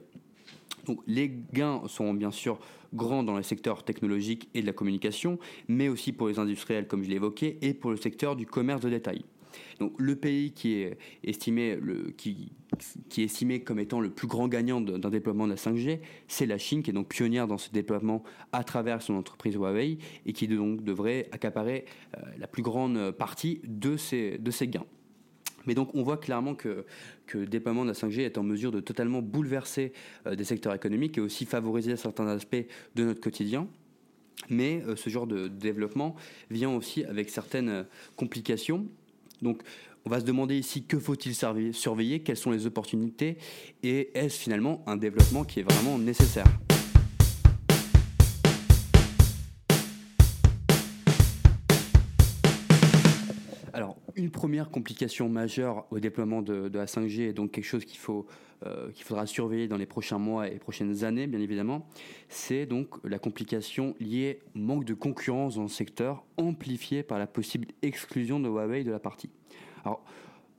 Les 1.05 1.31
gains 1.53 1.81
sont 1.87 2.13
bien 2.13 2.31
sûr 2.31 2.59
grands 2.93 3.23
dans 3.23 3.35
le 3.35 3.43
secteur 3.43 3.83
technologique 3.83 4.49
et 4.53 4.61
de 4.61 4.65
la 4.65 4.73
communication, 4.73 5.37
mais 5.67 5.89
aussi 5.89 6.11
pour 6.11 6.27
les 6.27 6.39
industriels, 6.39 6.87
comme 6.87 7.03
je 7.03 7.09
l'ai 7.09 7.17
évoqué, 7.17 7.57
et 7.61 7.73
pour 7.73 7.91
le 7.91 7.97
secteur 7.97 8.35
du 8.35 8.45
commerce 8.45 8.81
de 8.81 8.89
détail. 8.89 9.23
Donc 9.79 9.93
le 9.97 10.15
pays 10.15 10.51
qui 10.51 10.75
est 10.75 10.97
estimé, 11.23 11.77
qui, 12.17 12.51
est 13.17 13.23
estimé 13.23 13.61
comme 13.61 13.79
étant 13.79 13.99
le 13.99 14.09
plus 14.09 14.27
grand 14.27 14.47
gagnant 14.47 14.81
d'un 14.81 15.09
déploiement 15.09 15.45
de 15.45 15.51
la 15.51 15.57
5G, 15.57 15.99
c'est 16.27 16.45
la 16.45 16.57
Chine, 16.57 16.83
qui 16.83 16.91
est 16.91 16.93
donc 16.93 17.09
pionnière 17.09 17.47
dans 17.47 17.57
ce 17.57 17.71
déploiement 17.71 18.23
à 18.51 18.63
travers 18.63 19.01
son 19.01 19.15
entreprise 19.15 19.55
Huawei 19.55 19.97
et 20.25 20.33
qui 20.33 20.47
donc 20.47 20.83
devrait 20.83 21.27
accaparer 21.31 21.85
euh, 22.17 22.21
la 22.37 22.47
plus 22.47 22.63
grande 22.63 23.11
partie 23.11 23.61
de 23.63 23.97
ces, 23.97 24.39
gains. 24.63 24.85
Mais 25.65 25.75
donc 25.75 25.93
on 25.93 26.03
voit 26.03 26.17
clairement 26.17 26.55
que, 26.55 26.85
que, 27.27 27.37
le 27.37 27.45
déploiement 27.45 27.83
de 27.83 27.89
la 27.89 27.93
5G 27.93 28.21
est 28.21 28.37
en 28.37 28.43
mesure 28.43 28.71
de 28.71 28.79
totalement 28.79 29.21
bouleverser 29.21 29.93
euh, 30.27 30.35
des 30.35 30.43
secteurs 30.43 30.73
économiques 30.73 31.17
et 31.17 31.21
aussi 31.21 31.45
favoriser 31.45 31.95
certains 31.95 32.27
aspects 32.27 32.65
de 32.95 33.03
notre 33.03 33.21
quotidien. 33.21 33.67
Mais 34.49 34.83
euh, 34.87 34.95
ce 34.95 35.09
genre 35.09 35.27
de 35.27 35.47
développement 35.47 36.15
vient 36.49 36.71
aussi 36.71 37.03
avec 37.05 37.29
certaines 37.29 37.85
complications 38.15 38.87
donc, 39.41 39.61
on 40.05 40.09
va 40.09 40.19
se 40.19 40.25
demander 40.25 40.57
ici 40.57 40.83
que 40.83 40.99
faut-il 40.99 41.35
surveiller, 41.73 42.21
quelles 42.21 42.37
sont 42.37 42.51
les 42.51 42.65
opportunités? 42.65 43.37
Et 43.83 44.17
est-ce 44.17 44.39
finalement 44.39 44.83
un 44.87 44.97
développement 44.97 45.43
qui 45.43 45.59
est 45.59 45.63
vraiment 45.63 45.99
nécessaire? 45.99 46.47
Une 54.21 54.31
première 54.31 54.69
complication 54.69 55.29
majeure 55.29 55.85
au 55.91 55.99
déploiement 55.99 56.41
de, 56.41 56.69
la 56.73 56.85
5G 56.85 57.21
et 57.21 57.33
donc 57.33 57.51
quelque 57.51 57.65
chose 57.65 57.85
qu'il 57.85 57.97
faut, 57.97 58.27
euh, 58.65 58.91
qu'il 58.91 59.03
faudra 59.03 59.25
surveiller 59.25 59.67
dans 59.67 59.77
les 59.77 59.85
prochains 59.85 60.19
mois 60.19 60.47
et 60.47 60.59
prochaines 60.59 61.03
années, 61.03 61.27
bien 61.27 61.39
évidemment, 61.39 61.87
c'est 62.29 62.65
donc 62.65 62.95
la 63.03 63.19
complication 63.19 63.95
liée 63.99 64.39
au 64.55 64.59
manque 64.59 64.85
de 64.85 64.93
concurrence 64.93 65.55
dans 65.55 65.63
le 65.63 65.67
secteur, 65.67 66.23
amplifiée 66.37 67.03
par 67.03 67.19
la 67.19 67.27
possible 67.27 67.67
exclusion 67.81 68.39
de 68.39 68.47
Huawei 68.47 68.83
de 68.83 68.91
la 68.91 68.99
partie. 68.99 69.29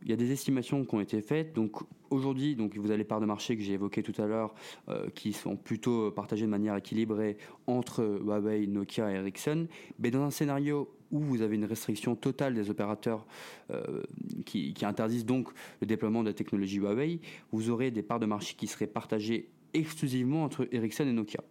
Il 0.04 0.10
y 0.10 0.12
a 0.12 0.16
des 0.16 0.32
estimations 0.32 0.84
qui 0.84 0.94
ont 0.94 1.00
été 1.00 1.20
faites. 1.20 1.54
Donc 1.54 1.82
aujourd'hui, 2.10 2.56
donc 2.56 2.76
vous 2.76 2.88
avez 2.88 2.98
les 2.98 3.04
parts 3.04 3.20
de 3.20 3.26
marché 3.26 3.56
que 3.56 3.62
j'ai 3.62 3.74
évoquées 3.74 4.02
tout 4.02 4.20
à 4.20 4.26
l'heure, 4.26 4.54
euh, 4.88 5.08
qui 5.14 5.32
sont 5.32 5.56
plutôt 5.56 6.10
partagées 6.10 6.44
de 6.44 6.50
manière 6.50 6.76
équilibrée 6.76 7.36
entre 7.66 8.02
Huawei, 8.22 8.66
Nokia 8.66 9.10
et 9.10 9.14
Ericsson. 9.14 9.66
Mais 9.98 10.10
dans 10.10 10.22
un 10.22 10.30
scénario 10.30 10.88
où 11.10 11.20
vous 11.20 11.42
avez 11.42 11.56
une 11.56 11.66
restriction 11.66 12.16
totale 12.16 12.54
des 12.54 12.70
opérateurs 12.70 13.26
euh, 13.70 14.02
qui, 14.46 14.74
interdisent 14.82 15.26
donc 15.26 15.48
le 15.80 15.86
déploiement 15.86 16.22
de 16.22 16.28
la 16.28 16.34
technologie 16.34 16.78
Huawei, 16.78 17.20
vous 17.52 17.70
aurez 17.70 17.90
des 17.90 18.02
parts 18.02 18.20
de 18.20 18.26
marché 18.26 18.54
qui 18.56 18.66
seraient 18.66 18.86
partagées 18.86 19.48
exclusivement 19.74 20.44
entre 20.44 20.66
Ericsson 20.72 21.06
et 21.06 21.12
Nokia 21.12 21.42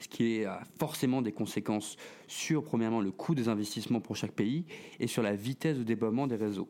ce 0.00 0.06
qui 0.06 0.44
a 0.44 0.62
forcément 0.78 1.22
des 1.22 1.32
conséquences 1.32 1.96
sur, 2.28 2.62
premièrement, 2.62 3.00
le 3.00 3.10
coût 3.10 3.34
des 3.34 3.48
investissements 3.48 4.00
pour 4.00 4.14
chaque 4.14 4.32
pays 4.32 4.64
et 5.00 5.08
sur 5.08 5.22
la 5.22 5.34
vitesse 5.34 5.76
de 5.76 5.82
déploiement 5.82 6.28
des 6.28 6.36
réseaux. 6.36 6.68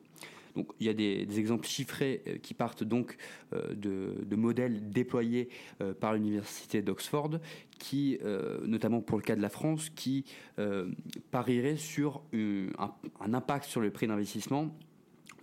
Donc, 0.59 0.73
il 0.81 0.89
y 0.89 0.91
a 0.91 0.93
des, 0.93 1.39
exemples 1.39 1.69
chiffrés 1.69 2.21
euh, 2.27 2.37
qui 2.39 2.53
partent 2.53 2.83
donc 2.83 3.17
euh, 3.53 3.75
de, 3.77 4.35
modèles 4.35 4.91
déployés 4.91 5.51
euh, 5.81 5.95
par 5.95 6.15
l'université 6.15 6.83
d'Oxford, 6.83 7.39
qui, 7.79 8.19
notamment 8.65 9.01
pour 9.01 9.19
le 9.19 9.23
cas 9.23 9.37
de 9.37 9.41
la 9.41 9.49
France, 9.49 9.89
qui 9.91 10.25
parieraient 11.31 11.77
sur 11.77 12.23
un, 12.33 13.35
impact 13.35 13.67
sur 13.67 13.81
le 13.81 13.93
prix 13.93 14.09
d'investissement 14.09 14.75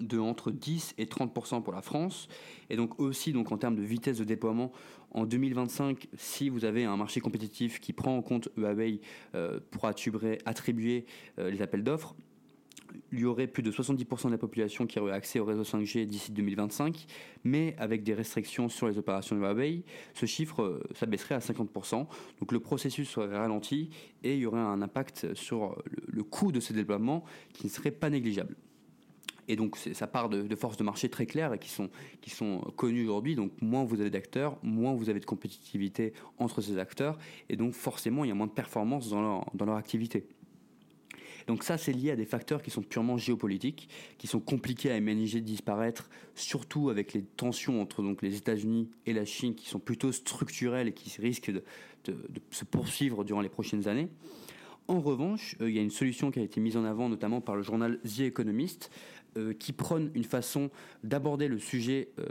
de 0.01 0.19
entre 0.19 0.51
10 0.51 0.95
et 0.97 1.05
30% 1.05 1.63
pour 1.63 1.71
la 1.71 1.81
France. 1.81 2.27
Et 2.69 2.75
donc 2.75 2.99
aussi 2.99 3.31
donc 3.31 3.53
en 3.53 3.57
termes 3.57 3.77
de 3.77 3.83
vitesse 3.83 4.17
de 4.17 4.25
déploiement 4.25 4.73
en 5.11 5.25
2025 5.25 6.09
si 6.17 6.49
vous 6.49 6.65
avez 6.65 6.83
un 6.83 6.97
marché 6.97 7.21
compétitif 7.21 7.79
qui 7.79 7.93
prend 7.93 8.17
en 8.17 8.21
compte 8.21 8.49
Huawei 8.57 8.99
pour 9.71 9.85
attribuer 9.85 11.05
les 11.37 11.61
appels 11.61 11.83
d'offres 11.83 12.15
il 13.11 13.19
y 13.19 13.25
aurait 13.25 13.47
plus 13.47 13.63
de 13.63 13.71
70% 13.71 14.27
de 14.27 14.31
la 14.31 14.37
population 14.37 14.85
qui 14.85 14.99
aurait 14.99 15.13
accès 15.13 15.39
au 15.39 15.45
réseau 15.45 15.63
5G 15.63 16.05
d'ici 16.05 16.31
2025, 16.31 17.05
mais 17.43 17.75
avec 17.77 18.03
des 18.03 18.13
restrictions 18.13 18.69
sur 18.69 18.87
les 18.87 18.97
opérations 18.97 19.35
de 19.35 19.41
Huawei, 19.41 19.83
ce 20.13 20.25
chiffre 20.25 20.61
euh, 20.63 20.83
s'abaisserait 20.93 21.35
à 21.35 21.39
50%. 21.39 22.07
Donc 22.39 22.51
le 22.51 22.59
processus 22.59 23.09
serait 23.09 23.37
ralenti 23.37 23.89
et 24.23 24.33
il 24.33 24.39
y 24.39 24.45
aurait 24.45 24.59
un 24.59 24.81
impact 24.81 25.33
sur 25.33 25.81
le, 26.07 26.23
coût 26.23 26.51
de 26.51 26.59
ces 26.59 26.73
déploiements 26.73 27.23
qui 27.53 27.67
ne 27.67 27.71
serait 27.71 27.91
pas 27.91 28.09
négligeable. 28.09 28.55
Et 29.47 29.55
donc 29.55 29.77
ça 29.77 30.07
part 30.07 30.27
de, 30.29 30.41
de, 30.41 30.55
forces 30.55 30.75
de 30.77 30.83
marché 30.83 31.07
très 31.07 31.27
claires 31.27 31.53
et 31.53 31.59
qui 31.59 31.69
sont, 31.69 31.91
qui 32.19 32.31
sont 32.31 32.61
connues 32.75 33.03
aujourd'hui. 33.03 33.35
Donc 33.35 33.51
moins 33.61 33.83
vous 33.83 34.01
avez 34.01 34.09
d'acteurs, 34.09 34.57
moins 34.63 34.93
vous 34.93 35.09
avez 35.09 35.19
de 35.19 35.25
compétitivité 35.25 36.13
entre 36.39 36.61
ces 36.61 36.79
acteurs. 36.79 37.19
Et 37.49 37.55
donc 37.55 37.73
forcément, 37.73 38.23
il 38.25 38.29
y 38.29 38.31
a 38.31 38.35
moins 38.35 38.47
de 38.47 38.51
performance 38.51 39.09
dans 39.09 39.21
leur, 39.21 39.45
dans 39.53 39.65
leur 39.65 39.75
activité. 39.75 40.25
Donc 41.47 41.63
ça, 41.63 41.77
c'est 41.77 41.93
lié 41.93 42.11
à 42.11 42.15
des 42.15 42.25
facteurs 42.25 42.61
qui 42.61 42.71
sont 42.71 42.81
purement 42.81 43.17
géopolitiques, 43.17 43.89
qui 44.17 44.27
sont 44.27 44.39
compliqués 44.39 44.91
à 44.91 44.97
imaginer 44.97 45.41
disparaître, 45.41 46.09
surtout 46.33 46.89
avec 46.89 47.13
les 47.13 47.23
tensions 47.23 47.81
entre 47.81 48.01
donc, 48.01 48.21
les 48.21 48.35
États-Unis 48.37 48.89
et 49.05 49.13
la 49.13 49.25
Chine, 49.25 49.55
qui 49.55 49.67
sont 49.67 49.79
plutôt 49.79 50.11
structurelles 50.11 50.87
et 50.87 50.93
qui 50.93 51.21
risquent 51.21 51.51
de, 51.51 51.63
se 52.51 52.65
poursuivre 52.65 53.23
durant 53.23 53.41
les 53.41 53.49
prochaines 53.49 53.87
années. 53.87 54.09
En 54.87 54.99
revanche, 54.99 55.55
euh, 55.61 55.69
il 55.69 55.75
y 55.75 55.79
a 55.79 55.81
une 55.81 55.89
solution 55.89 56.29
qui 56.29 56.39
a 56.39 56.43
été 56.43 56.61
mise 56.61 56.77
en 56.77 56.85
avant 56.85 57.09
notamment 57.09 57.41
par 57.41 57.55
le 57.55 57.63
journal 57.63 57.99
The 58.01 58.21
Economist, 58.21 58.91
euh, 59.37 59.53
qui 59.53 59.73
prône 59.73 60.11
une 60.13 60.23
façon 60.23 60.69
d'aborder 61.03 61.47
le 61.47 61.57
sujet 61.57 62.09
euh, 62.19 62.25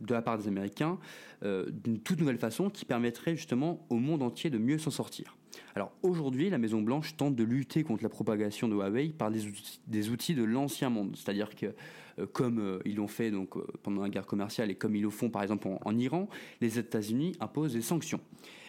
de 0.00 0.14
la 0.14 0.22
part 0.22 0.38
des 0.38 0.48
Américains 0.48 0.98
d'une 1.42 1.98
toute 1.98 2.20
nouvelle 2.20 2.38
façon 2.38 2.70
qui 2.70 2.84
permettrait 2.84 3.34
justement 3.34 3.84
au 3.90 3.96
monde 3.96 4.22
entier 4.22 4.48
de 4.48 4.58
mieux 4.58 4.78
s'en 4.78 4.92
sortir. 4.92 5.36
Alors 5.74 5.92
aujourd'hui, 6.02 6.50
la 6.50 6.58
Maison 6.58 6.82
Blanche 6.82 7.16
tente 7.16 7.34
de 7.34 7.44
lutter 7.44 7.82
contre 7.82 8.02
la 8.02 8.08
propagation 8.08 8.68
de 8.68 8.74
Huawei 8.74 9.08
par 9.08 9.30
des 9.30 10.10
outils, 10.10 10.34
de 10.34 10.44
l'ancien 10.44 10.90
monde, 10.90 11.16
c'est-à-dire 11.16 11.54
que 11.54 11.74
euh, 12.18 12.26
comme 12.30 12.58
euh, 12.58 12.78
ils 12.84 12.96
l'ont 12.96 13.08
fait 13.08 13.32
euh, 13.32 13.46
pendant 13.82 14.02
la 14.02 14.10
guerre 14.10 14.26
commerciale 14.26 14.70
et 14.70 14.74
comme 14.74 14.94
ils 14.94 15.02
le 15.02 15.10
font 15.10 15.30
par 15.30 15.42
exemple 15.42 15.68
en, 15.84 15.98
Iran, 15.98 16.28
les 16.60 16.78
États-Unis 16.78 17.32
imposent 17.40 17.72
des 17.72 17.80
sanctions. 17.80 18.20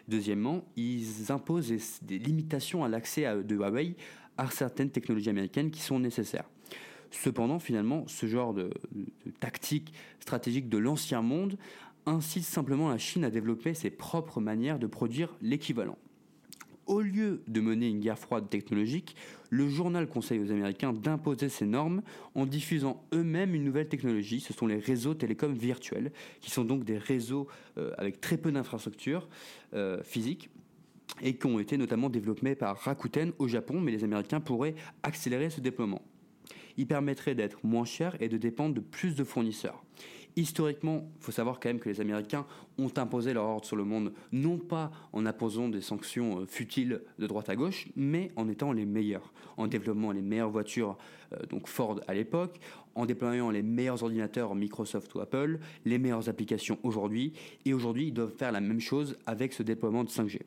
Deuxièmement, 0.07 0.65
ils 0.75 1.31
imposent 1.31 1.73
des, 2.01 2.19
limitations 2.19 2.83
à 2.83 2.89
l'accès 2.89 3.25
de 3.43 3.55
Huawei 3.55 3.95
à 4.37 4.49
certaines 4.49 4.89
technologies 4.89 5.29
américaines 5.29 5.71
qui 5.71 5.81
sont 5.81 5.99
nécessaires. 5.99 6.45
Cependant, 7.11 7.59
finalement, 7.59 8.05
ce 8.07 8.25
genre 8.25 8.53
de, 8.53 8.71
tactique 9.39 9.93
stratégique 10.19 10.67
de 10.67 10.77
l'ancien 10.77 11.21
monde 11.21 11.57
incite 12.05 12.43
simplement 12.43 12.89
la 12.89 12.97
Chine 12.97 13.23
à 13.23 13.29
développer 13.29 13.73
ses 13.73 13.91
propres 13.91 14.41
manières 14.41 14.79
de 14.79 14.87
produire 14.87 15.33
l'équivalent. 15.41 15.97
Au 16.85 16.99
lieu 16.99 17.41
de 17.47 17.61
mener 17.61 17.87
une 17.87 18.01
guerre 18.01 18.19
froide 18.19 18.49
technologique, 18.49 19.15
le 19.49 19.69
journal 19.69 20.05
conseille 20.07 20.39
aux 20.39 20.51
Américains 20.51 20.91
d'imposer 20.91 21.47
ces 21.47 21.65
normes 21.65 22.01
en 22.35 22.45
diffusant 22.45 23.05
eux-mêmes 23.13 23.55
une 23.55 23.63
nouvelle 23.63 23.87
technologie. 23.87 24.41
Ce 24.41 24.51
sont 24.51 24.67
les 24.67 24.79
réseaux 24.79 25.13
télécoms 25.13 25.53
virtuels, 25.53 26.11
qui 26.41 26.51
sont 26.51 26.65
donc 26.65 26.83
des 26.83 26.97
réseaux 26.97 27.47
euh, 27.77 27.93
avec 27.97 28.19
très 28.19 28.37
peu 28.37 28.51
d'infrastructures 28.51 29.29
euh, 29.73 30.03
physiques 30.03 30.49
et 31.21 31.37
qui 31.37 31.45
ont 31.45 31.59
été 31.59 31.77
notamment 31.77 32.09
développés 32.09 32.55
par 32.55 32.77
Rakuten 32.77 33.31
au 33.39 33.47
Japon, 33.47 33.79
mais 33.79 33.91
les 33.91 34.03
Américains 34.03 34.41
pourraient 34.41 34.75
accélérer 35.03 35.49
ce 35.49 35.61
déploiement 35.61 36.01
il 36.77 36.87
permettrait 36.87 37.35
d'être 37.35 37.59
moins 37.63 37.85
cher 37.85 38.15
et 38.19 38.29
de 38.29 38.37
dépendre 38.37 38.75
de 38.75 38.79
plus 38.79 39.15
de 39.15 39.23
fournisseurs. 39.23 39.83
Historiquement, 40.35 41.07
il 41.19 41.23
faut 41.23 41.31
savoir 41.31 41.59
quand 41.59 41.69
même 41.69 41.79
que 41.79 41.89
les 41.89 42.01
Américains 42.01 42.45
ont 42.79 42.91
imposé 42.97 43.33
leur 43.33 43.45
ordre 43.45 43.65
sur 43.65 43.75
le 43.75 43.83
monde, 43.83 44.13
non 44.31 44.57
pas 44.57 44.91
en 45.11 45.27
imposant 45.27 45.69
des 45.69 45.81
sanctions 45.81 46.39
euh, 46.39 46.45
futiles 46.47 47.01
de 47.19 47.27
droite 47.27 47.49
à 47.49 47.55
gauche, 47.55 47.87
mais 47.95 48.31
en 48.35 48.49
étant 48.49 48.71
les 48.71 48.85
meilleurs, 48.85 49.31
en 49.57 49.67
développant 49.67 50.11
les 50.11 50.21
meilleures 50.23 50.49
voitures, 50.49 50.97
euh, 51.33 51.45
donc 51.49 51.67
Ford 51.67 51.99
à 52.07 52.15
l'époque, 52.15 52.59
en 52.95 53.05
déployant 53.05 53.51
les 53.51 53.61
meilleurs 53.61 54.01
ordinateurs 54.01 54.55
Microsoft 54.55 55.13
ou 55.13 55.19
Apple, 55.19 55.59
les 55.85 55.99
meilleures 55.99 56.29
applications 56.29 56.79
aujourd'hui, 56.81 57.33
et 57.65 57.73
aujourd'hui 57.73 58.07
ils 58.07 58.13
doivent 58.13 58.35
faire 58.35 58.51
la 58.51 58.61
même 58.61 58.79
chose 58.79 59.17
avec 59.27 59.53
ce 59.53 59.61
déploiement 59.61 60.03
de 60.03 60.09
5G. 60.09 60.39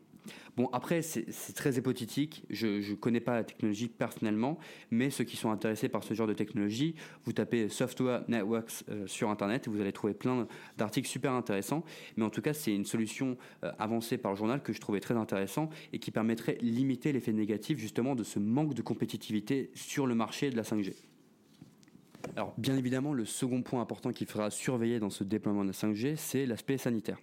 Bon, 0.57 0.69
après, 0.73 1.03
c'est 1.03 1.53
très 1.55 1.75
hypothétique. 1.75 2.45
Je 2.51 2.91
ne 2.91 2.95
connais 2.95 3.21
pas 3.21 3.35
la 3.35 3.45
technologie 3.45 3.89
personnellement, 3.89 4.59
mais 4.91 5.11
ceux 5.11 5.25
qui 5.25 5.37
sont 5.37 5.51
intéressés 5.51 5.89
par 5.89 6.03
ce 6.03 6.15
genre 6.15 6.27
de 6.27 6.33
technologie, 6.33 6.95
vous 7.25 7.33
tapez 7.33 7.69
Software 7.69 8.25
Networks 8.29 8.85
euh, 8.89 9.07
sur 9.07 9.31
Internet 9.31 9.67
et 9.67 9.71
vous 9.71 9.81
allez 9.81 9.93
trouver 9.93 10.15
plein 10.15 10.47
d'articles 10.79 11.09
super 11.09 11.33
intéressants. 11.33 11.85
Mais 12.17 12.25
en 12.25 12.31
tout 12.31 12.43
cas, 12.43 12.53
c'est 12.53 12.75
une 12.75 12.85
solution 12.85 13.37
euh, 13.65 13.73
avancée 13.79 14.19
par 14.19 14.33
le 14.33 14.39
journal 14.39 14.63
que 14.63 14.73
je 14.73 14.81
trouvais 14.81 15.01
très 15.01 15.15
intéressant 15.15 15.69
et 15.93 15.99
qui 15.99 16.11
permettrait 16.11 16.59
limiter 16.61 17.13
l'effet 17.13 17.33
négatif 17.33 17.79
justement 17.79 18.15
de 18.15 18.25
ce 18.25 18.39
manque 18.39 18.75
de 18.75 18.83
compétitivité 18.83 19.71
sur 19.75 20.07
le 20.07 20.15
marché 20.15 20.51
de 20.51 20.57
la 20.57 20.63
5G. 20.63 20.95
Alors, 22.35 22.55
bien 22.59 22.77
évidemment, 22.77 23.13
le 23.13 23.25
second 23.25 23.63
point 23.63 23.81
important 23.81 24.13
qu'il 24.13 24.27
faudra 24.27 24.51
surveiller 24.51 24.99
dans 24.99 25.11
ce 25.11 25.23
déploiement 25.23 25.63
de 25.63 25.69
la 25.69 25.73
5G, 25.73 26.17
c'est 26.17 26.47
l'aspect 26.47 26.79
sanitaire. 26.79 27.19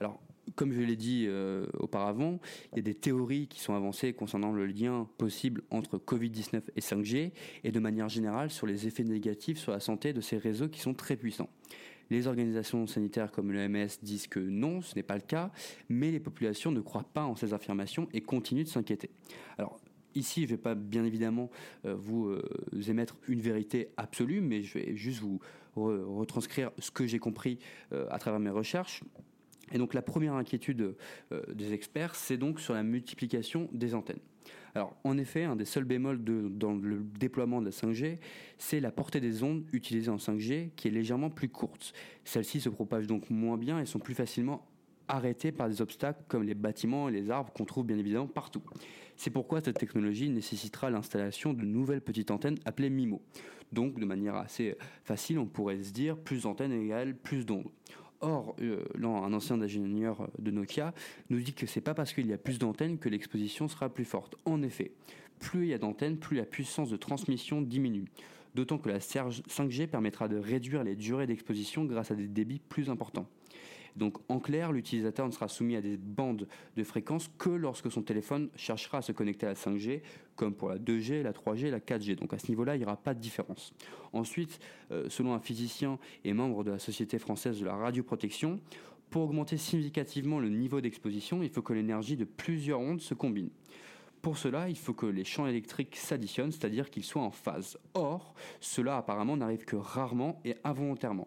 Alors, 0.00 0.20
comme 0.56 0.72
je 0.72 0.80
l'ai 0.80 0.96
dit 0.96 1.26
euh, 1.28 1.66
auparavant, 1.74 2.40
il 2.72 2.76
y 2.76 2.78
a 2.80 2.82
des 2.82 2.94
théories 2.94 3.46
qui 3.46 3.60
sont 3.60 3.74
avancées 3.74 4.12
concernant 4.12 4.52
le 4.52 4.66
lien 4.66 5.08
possible 5.18 5.62
entre 5.70 5.98
Covid-19 5.98 6.62
et 6.76 6.80
5G 6.80 7.32
et 7.64 7.72
de 7.72 7.80
manière 7.80 8.08
générale 8.08 8.50
sur 8.50 8.66
les 8.66 8.86
effets 8.86 9.04
négatifs 9.04 9.58
sur 9.58 9.72
la 9.72 9.80
santé 9.80 10.12
de 10.12 10.20
ces 10.20 10.36
réseaux 10.36 10.68
qui 10.68 10.80
sont 10.80 10.94
très 10.94 11.16
puissants. 11.16 11.48
Les 12.10 12.26
organisations 12.26 12.86
sanitaires 12.86 13.30
comme 13.30 13.52
l'OMS 13.52 13.88
disent 14.02 14.26
que 14.26 14.40
non, 14.40 14.82
ce 14.82 14.94
n'est 14.96 15.02
pas 15.02 15.14
le 15.14 15.22
cas, 15.22 15.50
mais 15.88 16.10
les 16.10 16.20
populations 16.20 16.70
ne 16.70 16.80
croient 16.80 17.08
pas 17.14 17.24
en 17.24 17.36
ces 17.36 17.54
affirmations 17.54 18.08
et 18.12 18.20
continuent 18.20 18.64
de 18.64 18.68
s'inquiéter. 18.68 19.10
Alors, 19.58 19.78
Ici, 20.14 20.42
je 20.42 20.46
ne 20.48 20.50
vais 20.50 20.62
pas 20.62 20.74
bien 20.74 21.06
évidemment 21.06 21.48
euh, 21.86 21.94
vous 21.94 22.26
euh, 22.26 22.42
émettre 22.86 23.16
une 23.28 23.40
vérité 23.40 23.88
absolue, 23.96 24.42
mais 24.42 24.60
je 24.60 24.78
vais 24.78 24.94
juste 24.94 25.20
vous 25.20 25.40
retranscrire 25.74 26.70
ce 26.78 26.90
que 26.90 27.06
j'ai 27.06 27.18
compris 27.18 27.58
à 28.10 28.18
travers 28.18 28.38
mes 28.38 28.50
recherches. 28.50 29.02
Et 29.70 29.78
donc 29.78 29.94
la 29.94 30.02
première 30.02 30.34
inquiétude 30.34 30.96
euh, 31.32 31.42
des 31.54 31.72
experts, 31.72 32.14
c'est 32.14 32.36
donc 32.36 32.60
sur 32.60 32.74
la 32.74 32.82
multiplication 32.82 33.68
des 33.72 33.94
antennes. 33.94 34.20
Alors 34.74 34.96
en 35.04 35.18
effet, 35.18 35.44
un 35.44 35.56
des 35.56 35.64
seuls 35.64 35.84
bémols 35.84 36.22
dans 36.24 36.74
le 36.74 37.04
déploiement 37.18 37.60
de 37.60 37.66
la 37.66 37.70
5G, 37.70 38.18
c'est 38.58 38.80
la 38.80 38.90
portée 38.90 39.20
des 39.20 39.42
ondes 39.42 39.64
utilisées 39.72 40.10
en 40.10 40.16
5G 40.16 40.70
qui 40.76 40.88
est 40.88 40.90
légèrement 40.90 41.30
plus 41.30 41.48
courte. 41.48 41.92
Celles-ci 42.24 42.60
se 42.60 42.68
propagent 42.68 43.06
donc 43.06 43.28
moins 43.30 43.58
bien 43.58 43.78
et 43.78 43.86
sont 43.86 43.98
plus 43.98 44.14
facilement 44.14 44.66
arrêtées 45.08 45.52
par 45.52 45.68
des 45.68 45.82
obstacles 45.82 46.22
comme 46.28 46.42
les 46.42 46.54
bâtiments 46.54 47.08
et 47.08 47.12
les 47.12 47.30
arbres 47.30 47.52
qu'on 47.52 47.64
trouve 47.64 47.84
bien 47.84 47.98
évidemment 47.98 48.26
partout. 48.26 48.62
C'est 49.16 49.30
pourquoi 49.30 49.60
cette 49.60 49.78
technologie 49.78 50.30
nécessitera 50.30 50.88
l'installation 50.90 51.52
de 51.52 51.64
nouvelles 51.64 52.00
petites 52.00 52.30
antennes 52.30 52.58
appelées 52.64 52.88
MIMO. 52.90 53.20
Donc 53.72 53.98
de 53.98 54.04
manière 54.04 54.36
assez 54.36 54.76
facile, 55.04 55.38
on 55.38 55.46
pourrait 55.46 55.82
se 55.82 55.92
dire 55.92 56.16
plus 56.16 56.42
d'antennes 56.42 56.72
égale 56.72 57.14
plus 57.14 57.44
d'ondes. 57.44 57.70
Or, 58.22 58.54
euh, 58.60 58.84
un 59.02 59.32
ancien 59.32 59.60
ingénieur 59.60 60.28
de 60.38 60.50
Nokia 60.52 60.94
nous 61.28 61.40
dit 61.40 61.52
que 61.52 61.66
c'est 61.66 61.80
pas 61.80 61.92
parce 61.92 62.12
qu'il 62.12 62.28
y 62.28 62.32
a 62.32 62.38
plus 62.38 62.58
d'antennes 62.58 62.98
que 62.98 63.08
l'exposition 63.08 63.66
sera 63.66 63.88
plus 63.88 64.04
forte. 64.04 64.36
En 64.44 64.62
effet, 64.62 64.92
plus 65.40 65.64
il 65.64 65.68
y 65.70 65.74
a 65.74 65.78
d'antennes, 65.78 66.16
plus 66.16 66.36
la 66.36 66.44
puissance 66.44 66.88
de 66.88 66.96
transmission 66.96 67.60
diminue. 67.60 68.06
D'autant 68.54 68.78
que 68.78 68.88
la 68.88 68.98
5G 68.98 69.88
permettra 69.88 70.28
de 70.28 70.36
réduire 70.36 70.84
les 70.84 70.94
durées 70.94 71.26
d'exposition 71.26 71.84
grâce 71.84 72.10
à 72.10 72.14
des 72.14 72.28
débits 72.28 72.60
plus 72.68 72.90
importants. 72.90 73.26
Donc 73.96 74.18
en 74.28 74.38
clair, 74.38 74.72
l'utilisateur 74.72 75.26
ne 75.26 75.32
sera 75.32 75.48
soumis 75.48 75.76
à 75.76 75.80
des 75.80 75.96
bandes 75.96 76.46
de 76.76 76.84
fréquences 76.84 77.30
que 77.38 77.50
lorsque 77.50 77.90
son 77.90 78.02
téléphone 78.02 78.48
cherchera 78.56 78.98
à 78.98 79.02
se 79.02 79.12
connecter 79.12 79.46
à 79.46 79.50
la 79.50 79.54
5G, 79.54 80.02
comme 80.36 80.54
pour 80.54 80.68
la 80.70 80.78
2G, 80.78 81.22
la 81.22 81.32
3G, 81.32 81.70
la 81.70 81.80
4G. 81.80 82.16
Donc 82.16 82.32
à 82.32 82.38
ce 82.38 82.48
niveau-là, 82.48 82.76
il 82.76 82.78
n'y 82.78 82.84
aura 82.84 82.96
pas 82.96 83.14
de 83.14 83.20
différence. 83.20 83.74
Ensuite, 84.12 84.58
euh, 84.90 85.08
selon 85.08 85.34
un 85.34 85.40
physicien 85.40 85.98
et 86.24 86.32
membre 86.32 86.64
de 86.64 86.70
la 86.70 86.78
Société 86.78 87.18
française 87.18 87.60
de 87.60 87.64
la 87.64 87.76
radioprotection, 87.76 88.60
pour 89.10 89.24
augmenter 89.24 89.58
significativement 89.58 90.40
le 90.40 90.48
niveau 90.48 90.80
d'exposition, 90.80 91.42
il 91.42 91.50
faut 91.50 91.60
que 91.60 91.74
l'énergie 91.74 92.16
de 92.16 92.24
plusieurs 92.24 92.80
ondes 92.80 93.02
se 93.02 93.12
combine. 93.12 93.50
Pour 94.22 94.38
cela, 94.38 94.68
il 94.68 94.78
faut 94.78 94.94
que 94.94 95.04
les 95.04 95.24
champs 95.24 95.48
électriques 95.48 95.96
s'additionnent, 95.96 96.52
c'est-à-dire 96.52 96.88
qu'ils 96.88 97.04
soient 97.04 97.22
en 97.22 97.32
phase. 97.32 97.76
Or, 97.94 98.34
cela 98.60 98.96
apparemment 98.96 99.36
n'arrive 99.36 99.64
que 99.64 99.74
rarement 99.74 100.40
et 100.44 100.54
involontairement. 100.62 101.26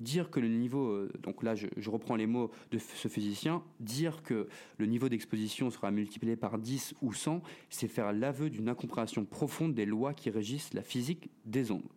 Dire 0.00 0.30
que 0.30 0.40
le 0.40 0.48
niveau, 0.48 0.88
euh, 0.88 1.12
donc 1.22 1.42
là 1.42 1.54
je, 1.54 1.68
reprends 1.88 2.16
les 2.16 2.26
mots 2.26 2.50
de 2.70 2.78
ce 2.78 3.08
physicien, 3.08 3.62
dire 3.80 4.22
que 4.22 4.48
le 4.78 4.86
niveau 4.86 5.08
d'exposition 5.08 5.70
sera 5.70 5.90
multiplié 5.90 6.36
par 6.36 6.58
10 6.58 6.94
ou 7.00 7.12
100, 7.12 7.42
c'est 7.70 7.88
faire 7.88 8.12
l'aveu 8.12 8.50
d'une 8.50 8.68
incompréhension 8.68 9.24
profonde 9.24 9.74
des 9.74 9.86
lois 9.86 10.12
qui 10.12 10.30
régissent 10.30 10.74
la 10.74 10.82
physique 10.82 11.30
des 11.44 11.70
ondes. 11.70 11.88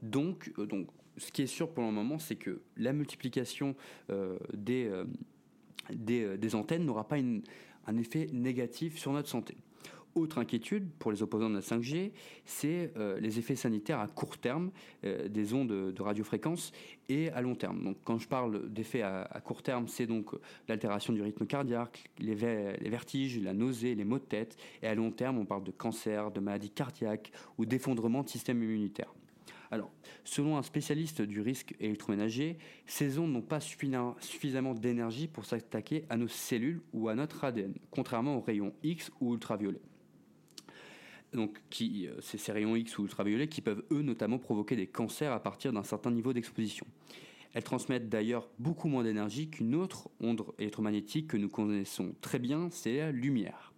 Donc, 0.00 0.52
euh, 0.58 0.66
donc 0.66 0.88
ce 1.18 1.30
qui 1.30 1.42
est 1.42 1.46
sûr 1.46 1.70
pour 1.70 1.84
le 1.84 1.90
moment, 1.90 2.18
c'est 2.18 2.36
que 2.36 2.62
la 2.76 2.92
multiplication 2.92 3.76
euh, 4.10 4.38
des, 4.54 4.90
des, 5.90 6.54
antennes 6.54 6.86
n'aura 6.86 7.06
pas 7.06 7.16
un 7.18 7.96
effet 7.98 8.28
négatif 8.32 8.98
sur 8.98 9.12
notre 9.12 9.28
santé. 9.28 9.56
Autre 10.14 10.38
inquiétude 10.38 10.90
pour 10.98 11.10
les 11.10 11.22
opposants 11.22 11.48
de 11.48 11.54
la 11.54 11.60
5G, 11.62 12.12
c'est 12.44 12.92
euh, 12.98 13.18
les 13.18 13.38
effets 13.38 13.56
sanitaires 13.56 13.98
à 13.98 14.08
court 14.08 14.36
terme 14.36 14.70
euh, 15.04 15.26
des 15.28 15.54
ondes 15.54 15.68
de 15.68 16.02
radiofréquence 16.02 16.72
et 17.08 17.30
à 17.30 17.40
long 17.40 17.54
terme. 17.54 17.82
Donc, 17.82 17.96
quand 18.04 18.18
je 18.18 18.28
parle 18.28 18.70
d'effets 18.70 19.00
à, 19.00 19.40
court 19.42 19.62
terme, 19.62 19.88
c'est 19.88 20.06
donc 20.06 20.32
l'altération 20.68 21.14
du 21.14 21.22
rythme 21.22 21.46
cardiaque, 21.46 22.10
les, 22.18 22.34
les, 22.34 22.90
vertiges, 22.90 23.40
la 23.40 23.54
nausée, 23.54 23.94
les 23.94 24.04
maux 24.04 24.18
de 24.18 24.24
tête. 24.24 24.56
Et 24.82 24.86
à 24.86 24.94
long 24.94 25.10
terme, 25.10 25.38
on 25.38 25.46
parle 25.46 25.64
de 25.64 25.70
cancer, 25.70 26.30
de 26.30 26.40
maladies 26.40 26.70
cardiaques 26.70 27.32
ou 27.56 27.64
d'effondrement 27.64 28.22
de 28.22 28.28
système 28.28 28.62
immunitaire. 28.62 29.14
Alors, 29.70 29.90
selon 30.24 30.58
un 30.58 30.62
spécialiste 30.62 31.22
du 31.22 31.40
risque 31.40 31.74
électroménager, 31.80 32.58
ces 32.84 33.18
ondes 33.18 33.32
n'ont 33.32 33.40
pas 33.40 33.60
suffisamment 33.60 34.74
d'énergie 34.74 35.26
pour 35.26 35.46
s'attaquer 35.46 36.04
à 36.10 36.18
nos 36.18 36.28
cellules 36.28 36.82
ou 36.92 37.08
à 37.08 37.14
notre 37.14 37.42
ADN, 37.44 37.72
contrairement 37.90 38.36
aux 38.36 38.42
rayons 38.42 38.74
X 38.82 39.10
ou 39.22 39.32
ultraviolets. 39.32 39.80
Donc, 41.32 41.60
euh, 41.80 42.14
ces 42.20 42.52
rayons 42.52 42.76
X 42.76 42.98
ou 42.98 43.04
ultraviolets 43.04 43.48
qui 43.48 43.60
peuvent, 43.60 43.84
eux, 43.90 44.02
notamment 44.02 44.38
provoquer 44.38 44.76
des 44.76 44.86
cancers 44.86 45.32
à 45.32 45.40
partir 45.40 45.72
d'un 45.72 45.82
certain 45.82 46.10
niveau 46.10 46.32
d'exposition. 46.32 46.86
Elles 47.54 47.64
transmettent 47.64 48.08
d'ailleurs 48.08 48.48
beaucoup 48.58 48.88
moins 48.88 49.02
d'énergie 49.02 49.48
qu'une 49.48 49.74
autre 49.74 50.08
onde 50.20 50.44
électromagnétique 50.58 51.28
que 51.28 51.36
nous 51.36 51.48
connaissons 51.48 52.14
très 52.20 52.38
bien, 52.38 52.68
c'est 52.70 52.98
la 52.98 53.12
lumière. 53.12 53.72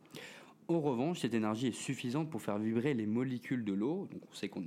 En 0.66 0.80
revanche, 0.80 1.20
cette 1.20 1.34
énergie 1.34 1.66
est 1.66 1.72
suffisante 1.72 2.30
pour 2.30 2.40
faire 2.40 2.58
vibrer 2.58 2.94
les 2.94 3.04
molécules 3.04 3.64
de 3.64 3.74
l'eau. 3.74 4.08
Donc 4.10 4.22
on 4.30 4.34
sait 4.34 4.48
qu'on 4.48 4.62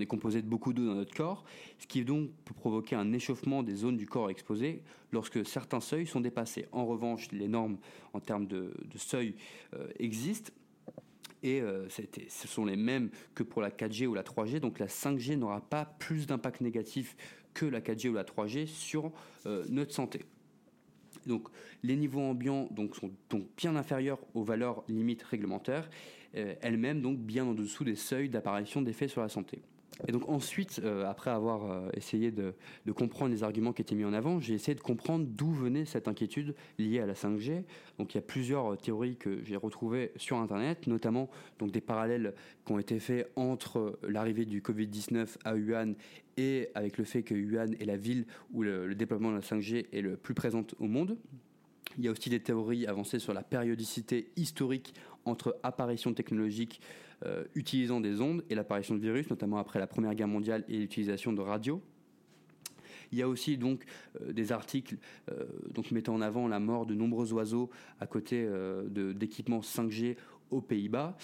est, 0.00 0.06
composé 0.06 0.42
de 0.42 0.46
beaucoup 0.46 0.74
d'eau 0.74 0.84
dans 0.84 0.94
notre 0.94 1.14
corps, 1.14 1.44
ce 1.78 1.86
qui 1.86 2.04
donc 2.04 2.30
peut 2.44 2.52
provoquer 2.52 2.94
un 2.94 3.12
échauffement 3.14 3.62
des 3.62 3.74
zones 3.74 3.96
du 3.96 4.06
corps 4.06 4.28
exposées 4.28 4.82
lorsque 5.12 5.46
certains 5.46 5.80
seuils 5.80 6.06
sont 6.06 6.20
dépassés. 6.20 6.66
En 6.72 6.84
revanche, 6.84 7.32
les 7.32 7.48
normes 7.48 7.78
en 8.12 8.20
termes 8.20 8.46
de, 8.46 8.74
seuil 8.96 9.34
euh, 9.74 9.88
existent. 9.98 10.52
Et 11.42 11.60
euh, 11.60 11.88
ce 11.88 12.48
sont 12.48 12.64
les 12.64 12.76
mêmes 12.76 13.10
que 13.34 13.42
pour 13.42 13.62
la 13.62 13.70
4G 13.70 14.06
ou 14.06 14.14
la 14.14 14.22
3G. 14.22 14.60
Donc 14.60 14.78
la 14.78 14.86
5G 14.86 15.36
n'aura 15.36 15.60
pas 15.60 15.84
plus 15.84 16.26
d'impact 16.26 16.60
négatif 16.60 17.16
que 17.54 17.66
la 17.66 17.80
4G 17.80 18.08
ou 18.08 18.14
la 18.14 18.24
3G 18.24 18.66
sur 18.66 19.10
euh, 19.46 19.64
notre 19.68 19.92
santé. 19.92 20.24
Donc 21.26 21.48
les 21.82 21.96
niveaux 21.96 22.20
ambiants 22.20 22.68
sont 22.94 23.10
donc 23.28 23.46
bien 23.56 23.76
inférieurs 23.76 24.18
aux 24.34 24.42
valeurs 24.42 24.84
limites 24.88 25.22
réglementaires, 25.22 25.88
euh, 26.36 26.54
elles-mêmes 26.60 27.02
bien 27.16 27.44
en 27.44 27.54
dessous 27.54 27.84
des 27.84 27.96
seuils 27.96 28.28
d'apparition 28.28 28.82
d'effets 28.82 29.08
sur 29.08 29.20
la 29.20 29.28
santé. 29.28 29.62
Et 30.08 30.12
donc 30.12 30.28
ensuite, 30.28 30.80
euh, 30.84 31.08
après 31.08 31.30
avoir 31.30 31.70
euh, 31.70 31.88
essayé 31.94 32.30
de, 32.30 32.54
comprendre 32.92 33.32
les 33.32 33.42
arguments 33.42 33.72
qui 33.72 33.82
étaient 33.82 33.94
mis 33.94 34.04
en 34.04 34.12
avant, 34.12 34.40
j'ai 34.40 34.54
essayé 34.54 34.74
de 34.74 34.80
comprendre 34.80 35.26
d'où 35.28 35.50
venait 35.52 35.84
cette 35.84 36.08
inquiétude 36.08 36.54
liée 36.78 37.00
à 37.00 37.06
la 37.06 37.14
5G. 37.14 37.64
Donc 37.98 38.14
il 38.14 38.16
y 38.16 38.18
a 38.18 38.22
plusieurs 38.22 38.76
théories 38.76 39.16
que 39.16 39.42
j'ai 39.44 39.56
retrouvées 39.56 40.12
sur 40.16 40.38
Internet, 40.38 40.86
notamment 40.86 41.30
donc 41.58 41.70
des 41.70 41.80
parallèles 41.80 42.34
qui 42.66 42.72
ont 42.72 42.78
été 42.78 42.98
faits 42.98 43.30
entre 43.36 43.98
l'arrivée 44.02 44.44
du 44.44 44.60
Covid-19 44.60 45.36
à 45.44 45.54
Wuhan 45.54 45.94
et 46.36 46.68
avec 46.74 46.98
le 46.98 47.04
fait 47.04 47.22
que 47.22 47.34
Wuhan 47.34 47.72
est 47.78 47.84
la 47.84 47.96
ville 47.96 48.26
où 48.52 48.62
le, 48.62 48.86
le 48.86 48.94
déploiement 48.94 49.30
de 49.30 49.36
la 49.36 49.40
5G 49.40 49.86
est 49.92 50.00
le 50.02 50.16
plus 50.16 50.34
présent 50.34 50.64
au 50.78 50.86
monde. 50.86 51.16
Il 51.98 52.04
y 52.04 52.08
a 52.08 52.10
aussi 52.10 52.30
des 52.30 52.40
théories 52.40 52.86
avancées 52.86 53.18
sur 53.18 53.34
la 53.34 53.42
périodicité 53.42 54.30
historique 54.36 54.94
entre 55.24 55.58
apparition 55.62 56.14
technologique 56.14 56.80
euh, 57.26 57.44
utilisant 57.54 58.00
des 58.00 58.20
ondes 58.20 58.42
et 58.48 58.54
l'apparition 58.54 58.94
de 58.94 59.00
virus, 59.00 59.28
notamment 59.28 59.58
après 59.58 59.78
la 59.78 59.86
Première 59.86 60.14
Guerre 60.14 60.28
mondiale 60.28 60.64
et 60.68 60.78
l'utilisation 60.78 61.32
de 61.32 61.40
radio. 61.40 61.82
Il 63.12 63.18
y 63.18 63.22
a 63.22 63.28
aussi 63.28 63.58
donc 63.58 63.84
euh, 64.20 64.32
des 64.32 64.52
articles 64.52 64.96
euh, 65.30 65.44
mettant 65.90 66.14
en 66.14 66.20
avant 66.20 66.48
la 66.48 66.60
mort 66.60 66.86
de 66.86 66.94
nombreux 66.94 67.32
oiseaux 67.32 67.68
à 67.98 68.06
côté 68.06 68.48
d'équipements 68.88 69.60
5G 69.60 70.16
aux 70.50 70.60
Pays-Bas 70.60 71.16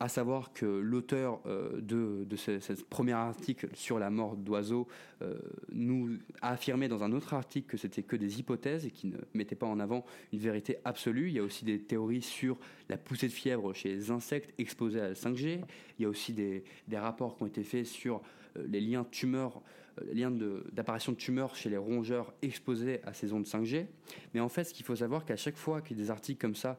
à 0.00 0.08
savoir 0.08 0.52
que 0.52 0.66
l'auteur 0.66 1.40
euh, 1.46 1.80
de, 1.80 2.36
ce, 2.36 2.72
premier 2.84 3.12
article 3.12 3.68
sur 3.74 3.98
la 3.98 4.10
mort 4.10 4.36
d'oiseaux 4.36 4.88
euh, 5.22 5.34
nous 5.72 6.16
a 6.42 6.50
affirmé 6.50 6.88
dans 6.88 7.02
un 7.04 7.12
autre 7.12 7.34
article 7.34 7.68
que 7.68 7.76
c'était 7.76 8.02
que 8.02 8.16
des 8.16 8.40
hypothèses 8.40 8.86
et 8.86 8.90
qui 8.90 9.06
ne 9.06 9.16
mettaient 9.34 9.54
pas 9.54 9.66
en 9.66 9.78
avant 9.78 10.04
une 10.32 10.40
vérité 10.40 10.78
absolue. 10.84 11.28
Il 11.28 11.34
y 11.34 11.38
a 11.38 11.42
aussi 11.42 11.64
des 11.64 11.80
théories 11.80 12.22
sur 12.22 12.58
la 12.88 12.96
poussée 12.96 13.28
de 13.28 13.32
fièvre 13.32 13.72
chez 13.72 13.90
les 13.90 14.10
insectes 14.10 14.52
exposés 14.58 15.00
à 15.00 15.08
la 15.08 15.14
5G. 15.14 15.60
Il 15.98 16.02
y 16.02 16.06
a 16.06 16.08
aussi 16.08 16.32
des, 16.32 16.64
rapports 16.92 17.36
qui 17.36 17.42
ont 17.44 17.46
été 17.46 17.62
faits 17.62 17.86
sur 17.86 18.20
euh, 18.56 18.64
les 18.68 18.80
liens 18.80 19.04
tumeurs, 19.04 19.62
les 20.06 20.14
liens 20.14 20.32
d'apparition 20.72 21.12
de, 21.12 21.16
de, 21.16 21.22
tumeurs 21.22 21.54
chez 21.54 21.70
les 21.70 21.76
rongeurs 21.76 22.34
exposés 22.42 23.00
à 23.04 23.12
ces 23.12 23.32
ondes 23.32 23.46
5G. 23.46 23.86
Mais 24.32 24.40
en 24.40 24.48
fait, 24.48 24.64
ce 24.64 24.74
qu'il 24.74 24.84
faut 24.84 24.96
savoir, 24.96 25.24
qu'à 25.24 25.36
chaque 25.36 25.56
fois 25.56 25.80
qu'il 25.82 25.96
y 25.96 26.00
a 26.00 26.04
des 26.04 26.10
articles 26.10 26.40
comme 26.40 26.56
ça 26.56 26.78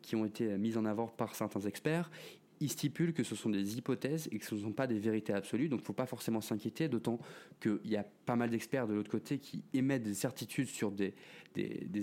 qui 0.00 0.14
ont 0.14 0.24
été 0.24 0.56
mis 0.58 0.76
en 0.76 0.84
avant 0.84 1.08
par 1.08 1.34
certains 1.34 1.60
experts, 1.60 2.08
il 2.62 2.70
stipule 2.70 3.12
que 3.12 3.24
ce 3.24 3.34
sont 3.34 3.50
des 3.50 3.76
hypothèses 3.76 4.28
et 4.30 4.38
que 4.38 4.46
ce 4.46 4.54
ne 4.54 4.60
sont 4.60 4.72
pas 4.72 4.86
des 4.86 4.98
vérités 4.98 5.32
absolues, 5.32 5.68
donc 5.68 5.80
il 5.80 5.82
ne 5.82 5.86
faut 5.86 5.92
pas 5.92 6.06
forcément 6.06 6.40
s'inquiéter, 6.40 6.88
d'autant 6.88 7.18
qu'il 7.60 7.80
y 7.84 7.96
a 7.96 8.04
pas 8.24 8.36
mal 8.36 8.50
d'experts 8.50 8.86
de 8.86 8.94
l'autre 8.94 9.10
côté 9.10 9.38
qui 9.38 9.64
émettent 9.74 10.04
des 10.04 10.14
certitudes 10.14 10.68
sur 10.68 10.92
des, 10.92 11.12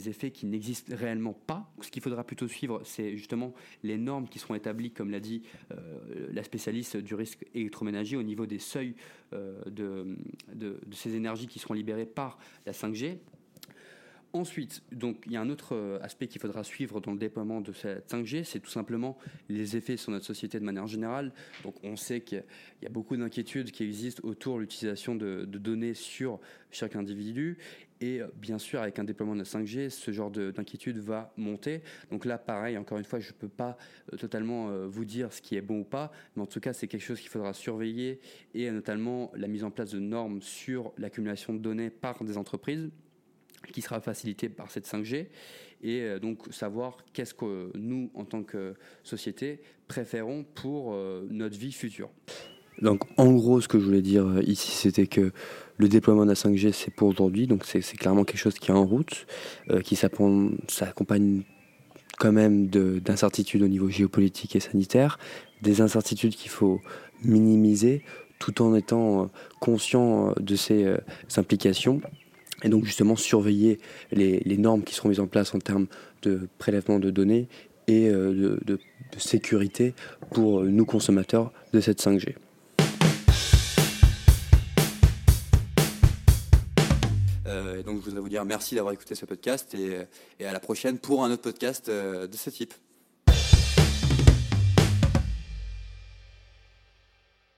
effets 0.10 0.32
qui 0.32 0.46
n'existent 0.46 0.94
réellement 0.96 1.34
pas. 1.34 1.72
Ce 1.82 1.90
qu'il 1.90 2.02
faudra 2.02 2.26
plutôt 2.26 2.48
suivre, 2.48 2.82
c'est 2.84 3.16
justement 3.16 3.54
les 3.84 3.98
normes 3.98 4.28
qui 4.28 4.38
seront 4.38 4.56
établies, 4.56 4.92
comme 4.92 5.12
l'a 5.12 5.22
dit 5.22 5.44
euh, 5.72 6.28
la 6.32 6.44
spécialiste 6.44 6.98
du 6.98 7.16
risque 7.16 7.46
électroménager, 7.54 8.18
au 8.18 8.24
niveau 8.24 8.46
des 8.46 8.60
seuils 8.60 8.96
euh, 9.34 9.62
de, 9.66 10.18
de 10.54 10.78
ces 10.92 11.16
énergies 11.16 11.48
qui 11.48 11.60
seront 11.60 11.74
libérées 11.74 12.06
par 12.06 12.38
la 12.66 12.74
5G. 12.74 13.18
Ensuite, 14.32 14.84
donc, 14.92 15.24
il 15.26 15.32
y 15.32 15.38
a 15.38 15.42
un 15.42 15.50
autre 15.50 15.76
euh, 15.76 15.98
aspect 16.04 16.28
qu'il 16.28 16.40
faudra 16.40 16.64
suivre 16.64 17.00
dans 17.00 17.14
le 17.14 17.18
déploiement 17.18 17.62
de 17.62 17.72
cette 17.72 18.12
5G, 18.12 18.44
c'est 18.44 18.60
tout 18.60 18.70
simplement 18.70 19.18
les 19.50 19.76
effets 19.76 19.98
sur 19.98 20.12
notre 20.12 20.26
société 20.26 20.60
de 20.60 20.66
manière 20.66 20.86
générale. 20.86 21.34
Donc, 21.64 21.76
on 21.84 21.96
sait 21.96 22.22
qu'il 22.22 22.44
y 22.84 22.86
a 22.86 22.90
beaucoup 22.90 23.18
d'inquiétudes 23.18 23.72
qui 23.72 23.84
existent 23.84 24.22
autour 24.24 24.58
de 24.58 24.62
l'utilisation 24.62 25.16
de, 25.16 25.46
données 25.46 25.96
sur 25.96 26.40
chaque 26.70 26.96
individu. 26.96 27.58
Et 28.02 28.22
euh, 28.22 28.28
bien 28.36 28.60
sûr, 28.60 28.82
avec 28.82 29.00
un 29.00 29.04
déploiement 29.04 29.34
de 29.34 29.40
la 29.40 29.46
5G, 29.46 29.90
ce 29.90 30.12
genre 30.12 30.30
d'inquiétude 30.30 31.00
va 31.00 31.34
monter. 31.36 31.82
Donc 32.12 32.26
là, 32.26 32.38
pareil, 32.38 32.78
encore 32.78 33.00
une 33.00 33.06
fois, 33.06 33.20
je 33.20 33.30
ne 33.30 33.34
peux 33.34 33.50
pas 33.50 33.78
euh, 34.14 34.18
totalement 34.18 34.70
vous 34.86 35.06
dire 35.06 35.34
ce 35.34 35.42
qui 35.42 35.56
est 35.56 35.62
bon 35.62 35.80
ou 35.80 35.86
pas, 35.86 36.12
mais 36.36 36.44
en 36.44 36.46
tout 36.46 36.60
cas, 36.60 36.74
c'est 36.74 36.88
quelque 36.88 37.02
chose 37.02 37.20
qu'il 37.20 37.30
faudra 37.30 37.54
surveiller 37.54 38.20
et 38.54 38.70
notamment 38.70 39.32
la 39.34 39.48
mise 39.48 39.64
en 39.64 39.72
place 39.72 39.90
de 39.90 40.00
normes 40.00 40.44
sur 40.44 40.94
l'accumulation 41.00 41.52
de 41.52 41.60
données 41.60 41.90
par 41.90 42.24
des 42.24 42.38
entreprises 42.38 42.92
qui 43.72 43.82
sera 43.82 44.00
facilité 44.00 44.50
par 44.50 44.72
cette 44.72 44.88
5G 44.88 45.28
et 45.82 46.02
euh, 46.02 46.20
donc 46.20 46.40
savoir 46.52 46.98
qu'est-ce 47.14 47.34
que 47.34 47.72
nous, 47.76 48.10
en 48.14 48.26
tant 48.26 48.44
que 48.44 48.74
société, 49.04 49.62
préférons 49.88 50.46
pour 50.56 50.94
euh, 50.94 51.26
notre 51.30 51.58
vie 51.58 51.72
future. 51.72 52.10
Donc 52.82 53.04
en 53.18 53.32
gros, 53.34 53.60
ce 53.62 53.68
que 53.68 53.80
je 53.80 53.86
voulais 53.86 54.02
dire 54.02 54.26
euh, 54.26 54.42
ici, 54.44 54.72
c'était 54.72 55.08
que 55.08 55.32
le 55.78 55.88
déploiement 55.88 56.24
de 56.24 56.30
la 56.30 56.36
5G, 56.36 56.72
c'est 56.72 56.94
pour 56.94 57.10
aujourd'hui, 57.10 57.48
donc 57.48 57.66
c'est 57.66 57.82
clairement 57.82 58.24
quelque 58.24 58.40
chose 58.40 58.60
qui 58.60 58.72
est 58.72 58.74
en 58.74 58.86
route, 58.86 59.26
qui 59.86 59.96
s'accompagne 59.96 61.44
quand 62.18 62.34
même 62.34 62.68
d'incertitudes 62.68 63.64
au 63.64 63.68
niveau 63.70 63.88
géopolitique 63.90 64.58
et 64.58 64.60
sanitaire, 64.60 65.18
des 65.62 65.80
incertitudes 65.80 66.36
qu'il 66.36 66.52
faut 66.52 66.82
minimiser 67.24 68.04
tout 68.40 68.62
en 68.62 68.76
étant 68.76 69.32
conscient 69.62 70.34
de 70.38 70.56
ces 70.58 70.98
implications 71.38 72.02
et 72.64 72.70
donc 72.70 72.86
justement 72.86 73.16
surveiller 73.16 73.80
les, 74.12 74.58
normes 74.58 74.84
qui 74.84 74.94
seront 74.94 75.10
mises 75.10 75.20
en 75.20 75.28
place 75.28 75.54
en 75.54 75.60
termes 75.60 75.88
de 76.22 76.48
prélèvement 76.58 77.00
de 77.00 77.10
données 77.10 77.48
et 77.88 78.10
euh, 78.10 78.60
de, 78.66 78.80
sécurité 79.18 79.96
pour 80.32 80.64
nous 80.64 80.86
consommateurs 80.86 81.52
de 81.74 81.82
cette 81.82 82.00
5G. 82.00 82.36
Euh, 87.48 87.82
donc 87.82 88.00
je 88.02 88.06
voudrais 88.06 88.22
vous 88.22 88.30
dire 88.30 88.46
merci 88.46 88.76
d'avoir 88.76 88.94
écouté 88.94 89.16
ce 89.16 89.26
podcast 89.26 89.76
et, 89.76 90.46
à 90.46 90.54
la 90.54 90.60
prochaine 90.60 91.00
pour 91.00 91.24
un 91.24 91.32
autre 91.32 91.42
podcast 91.42 91.90
euh, 91.90 92.28
de 92.28 92.36
ce 92.36 92.52
type. 92.52 92.74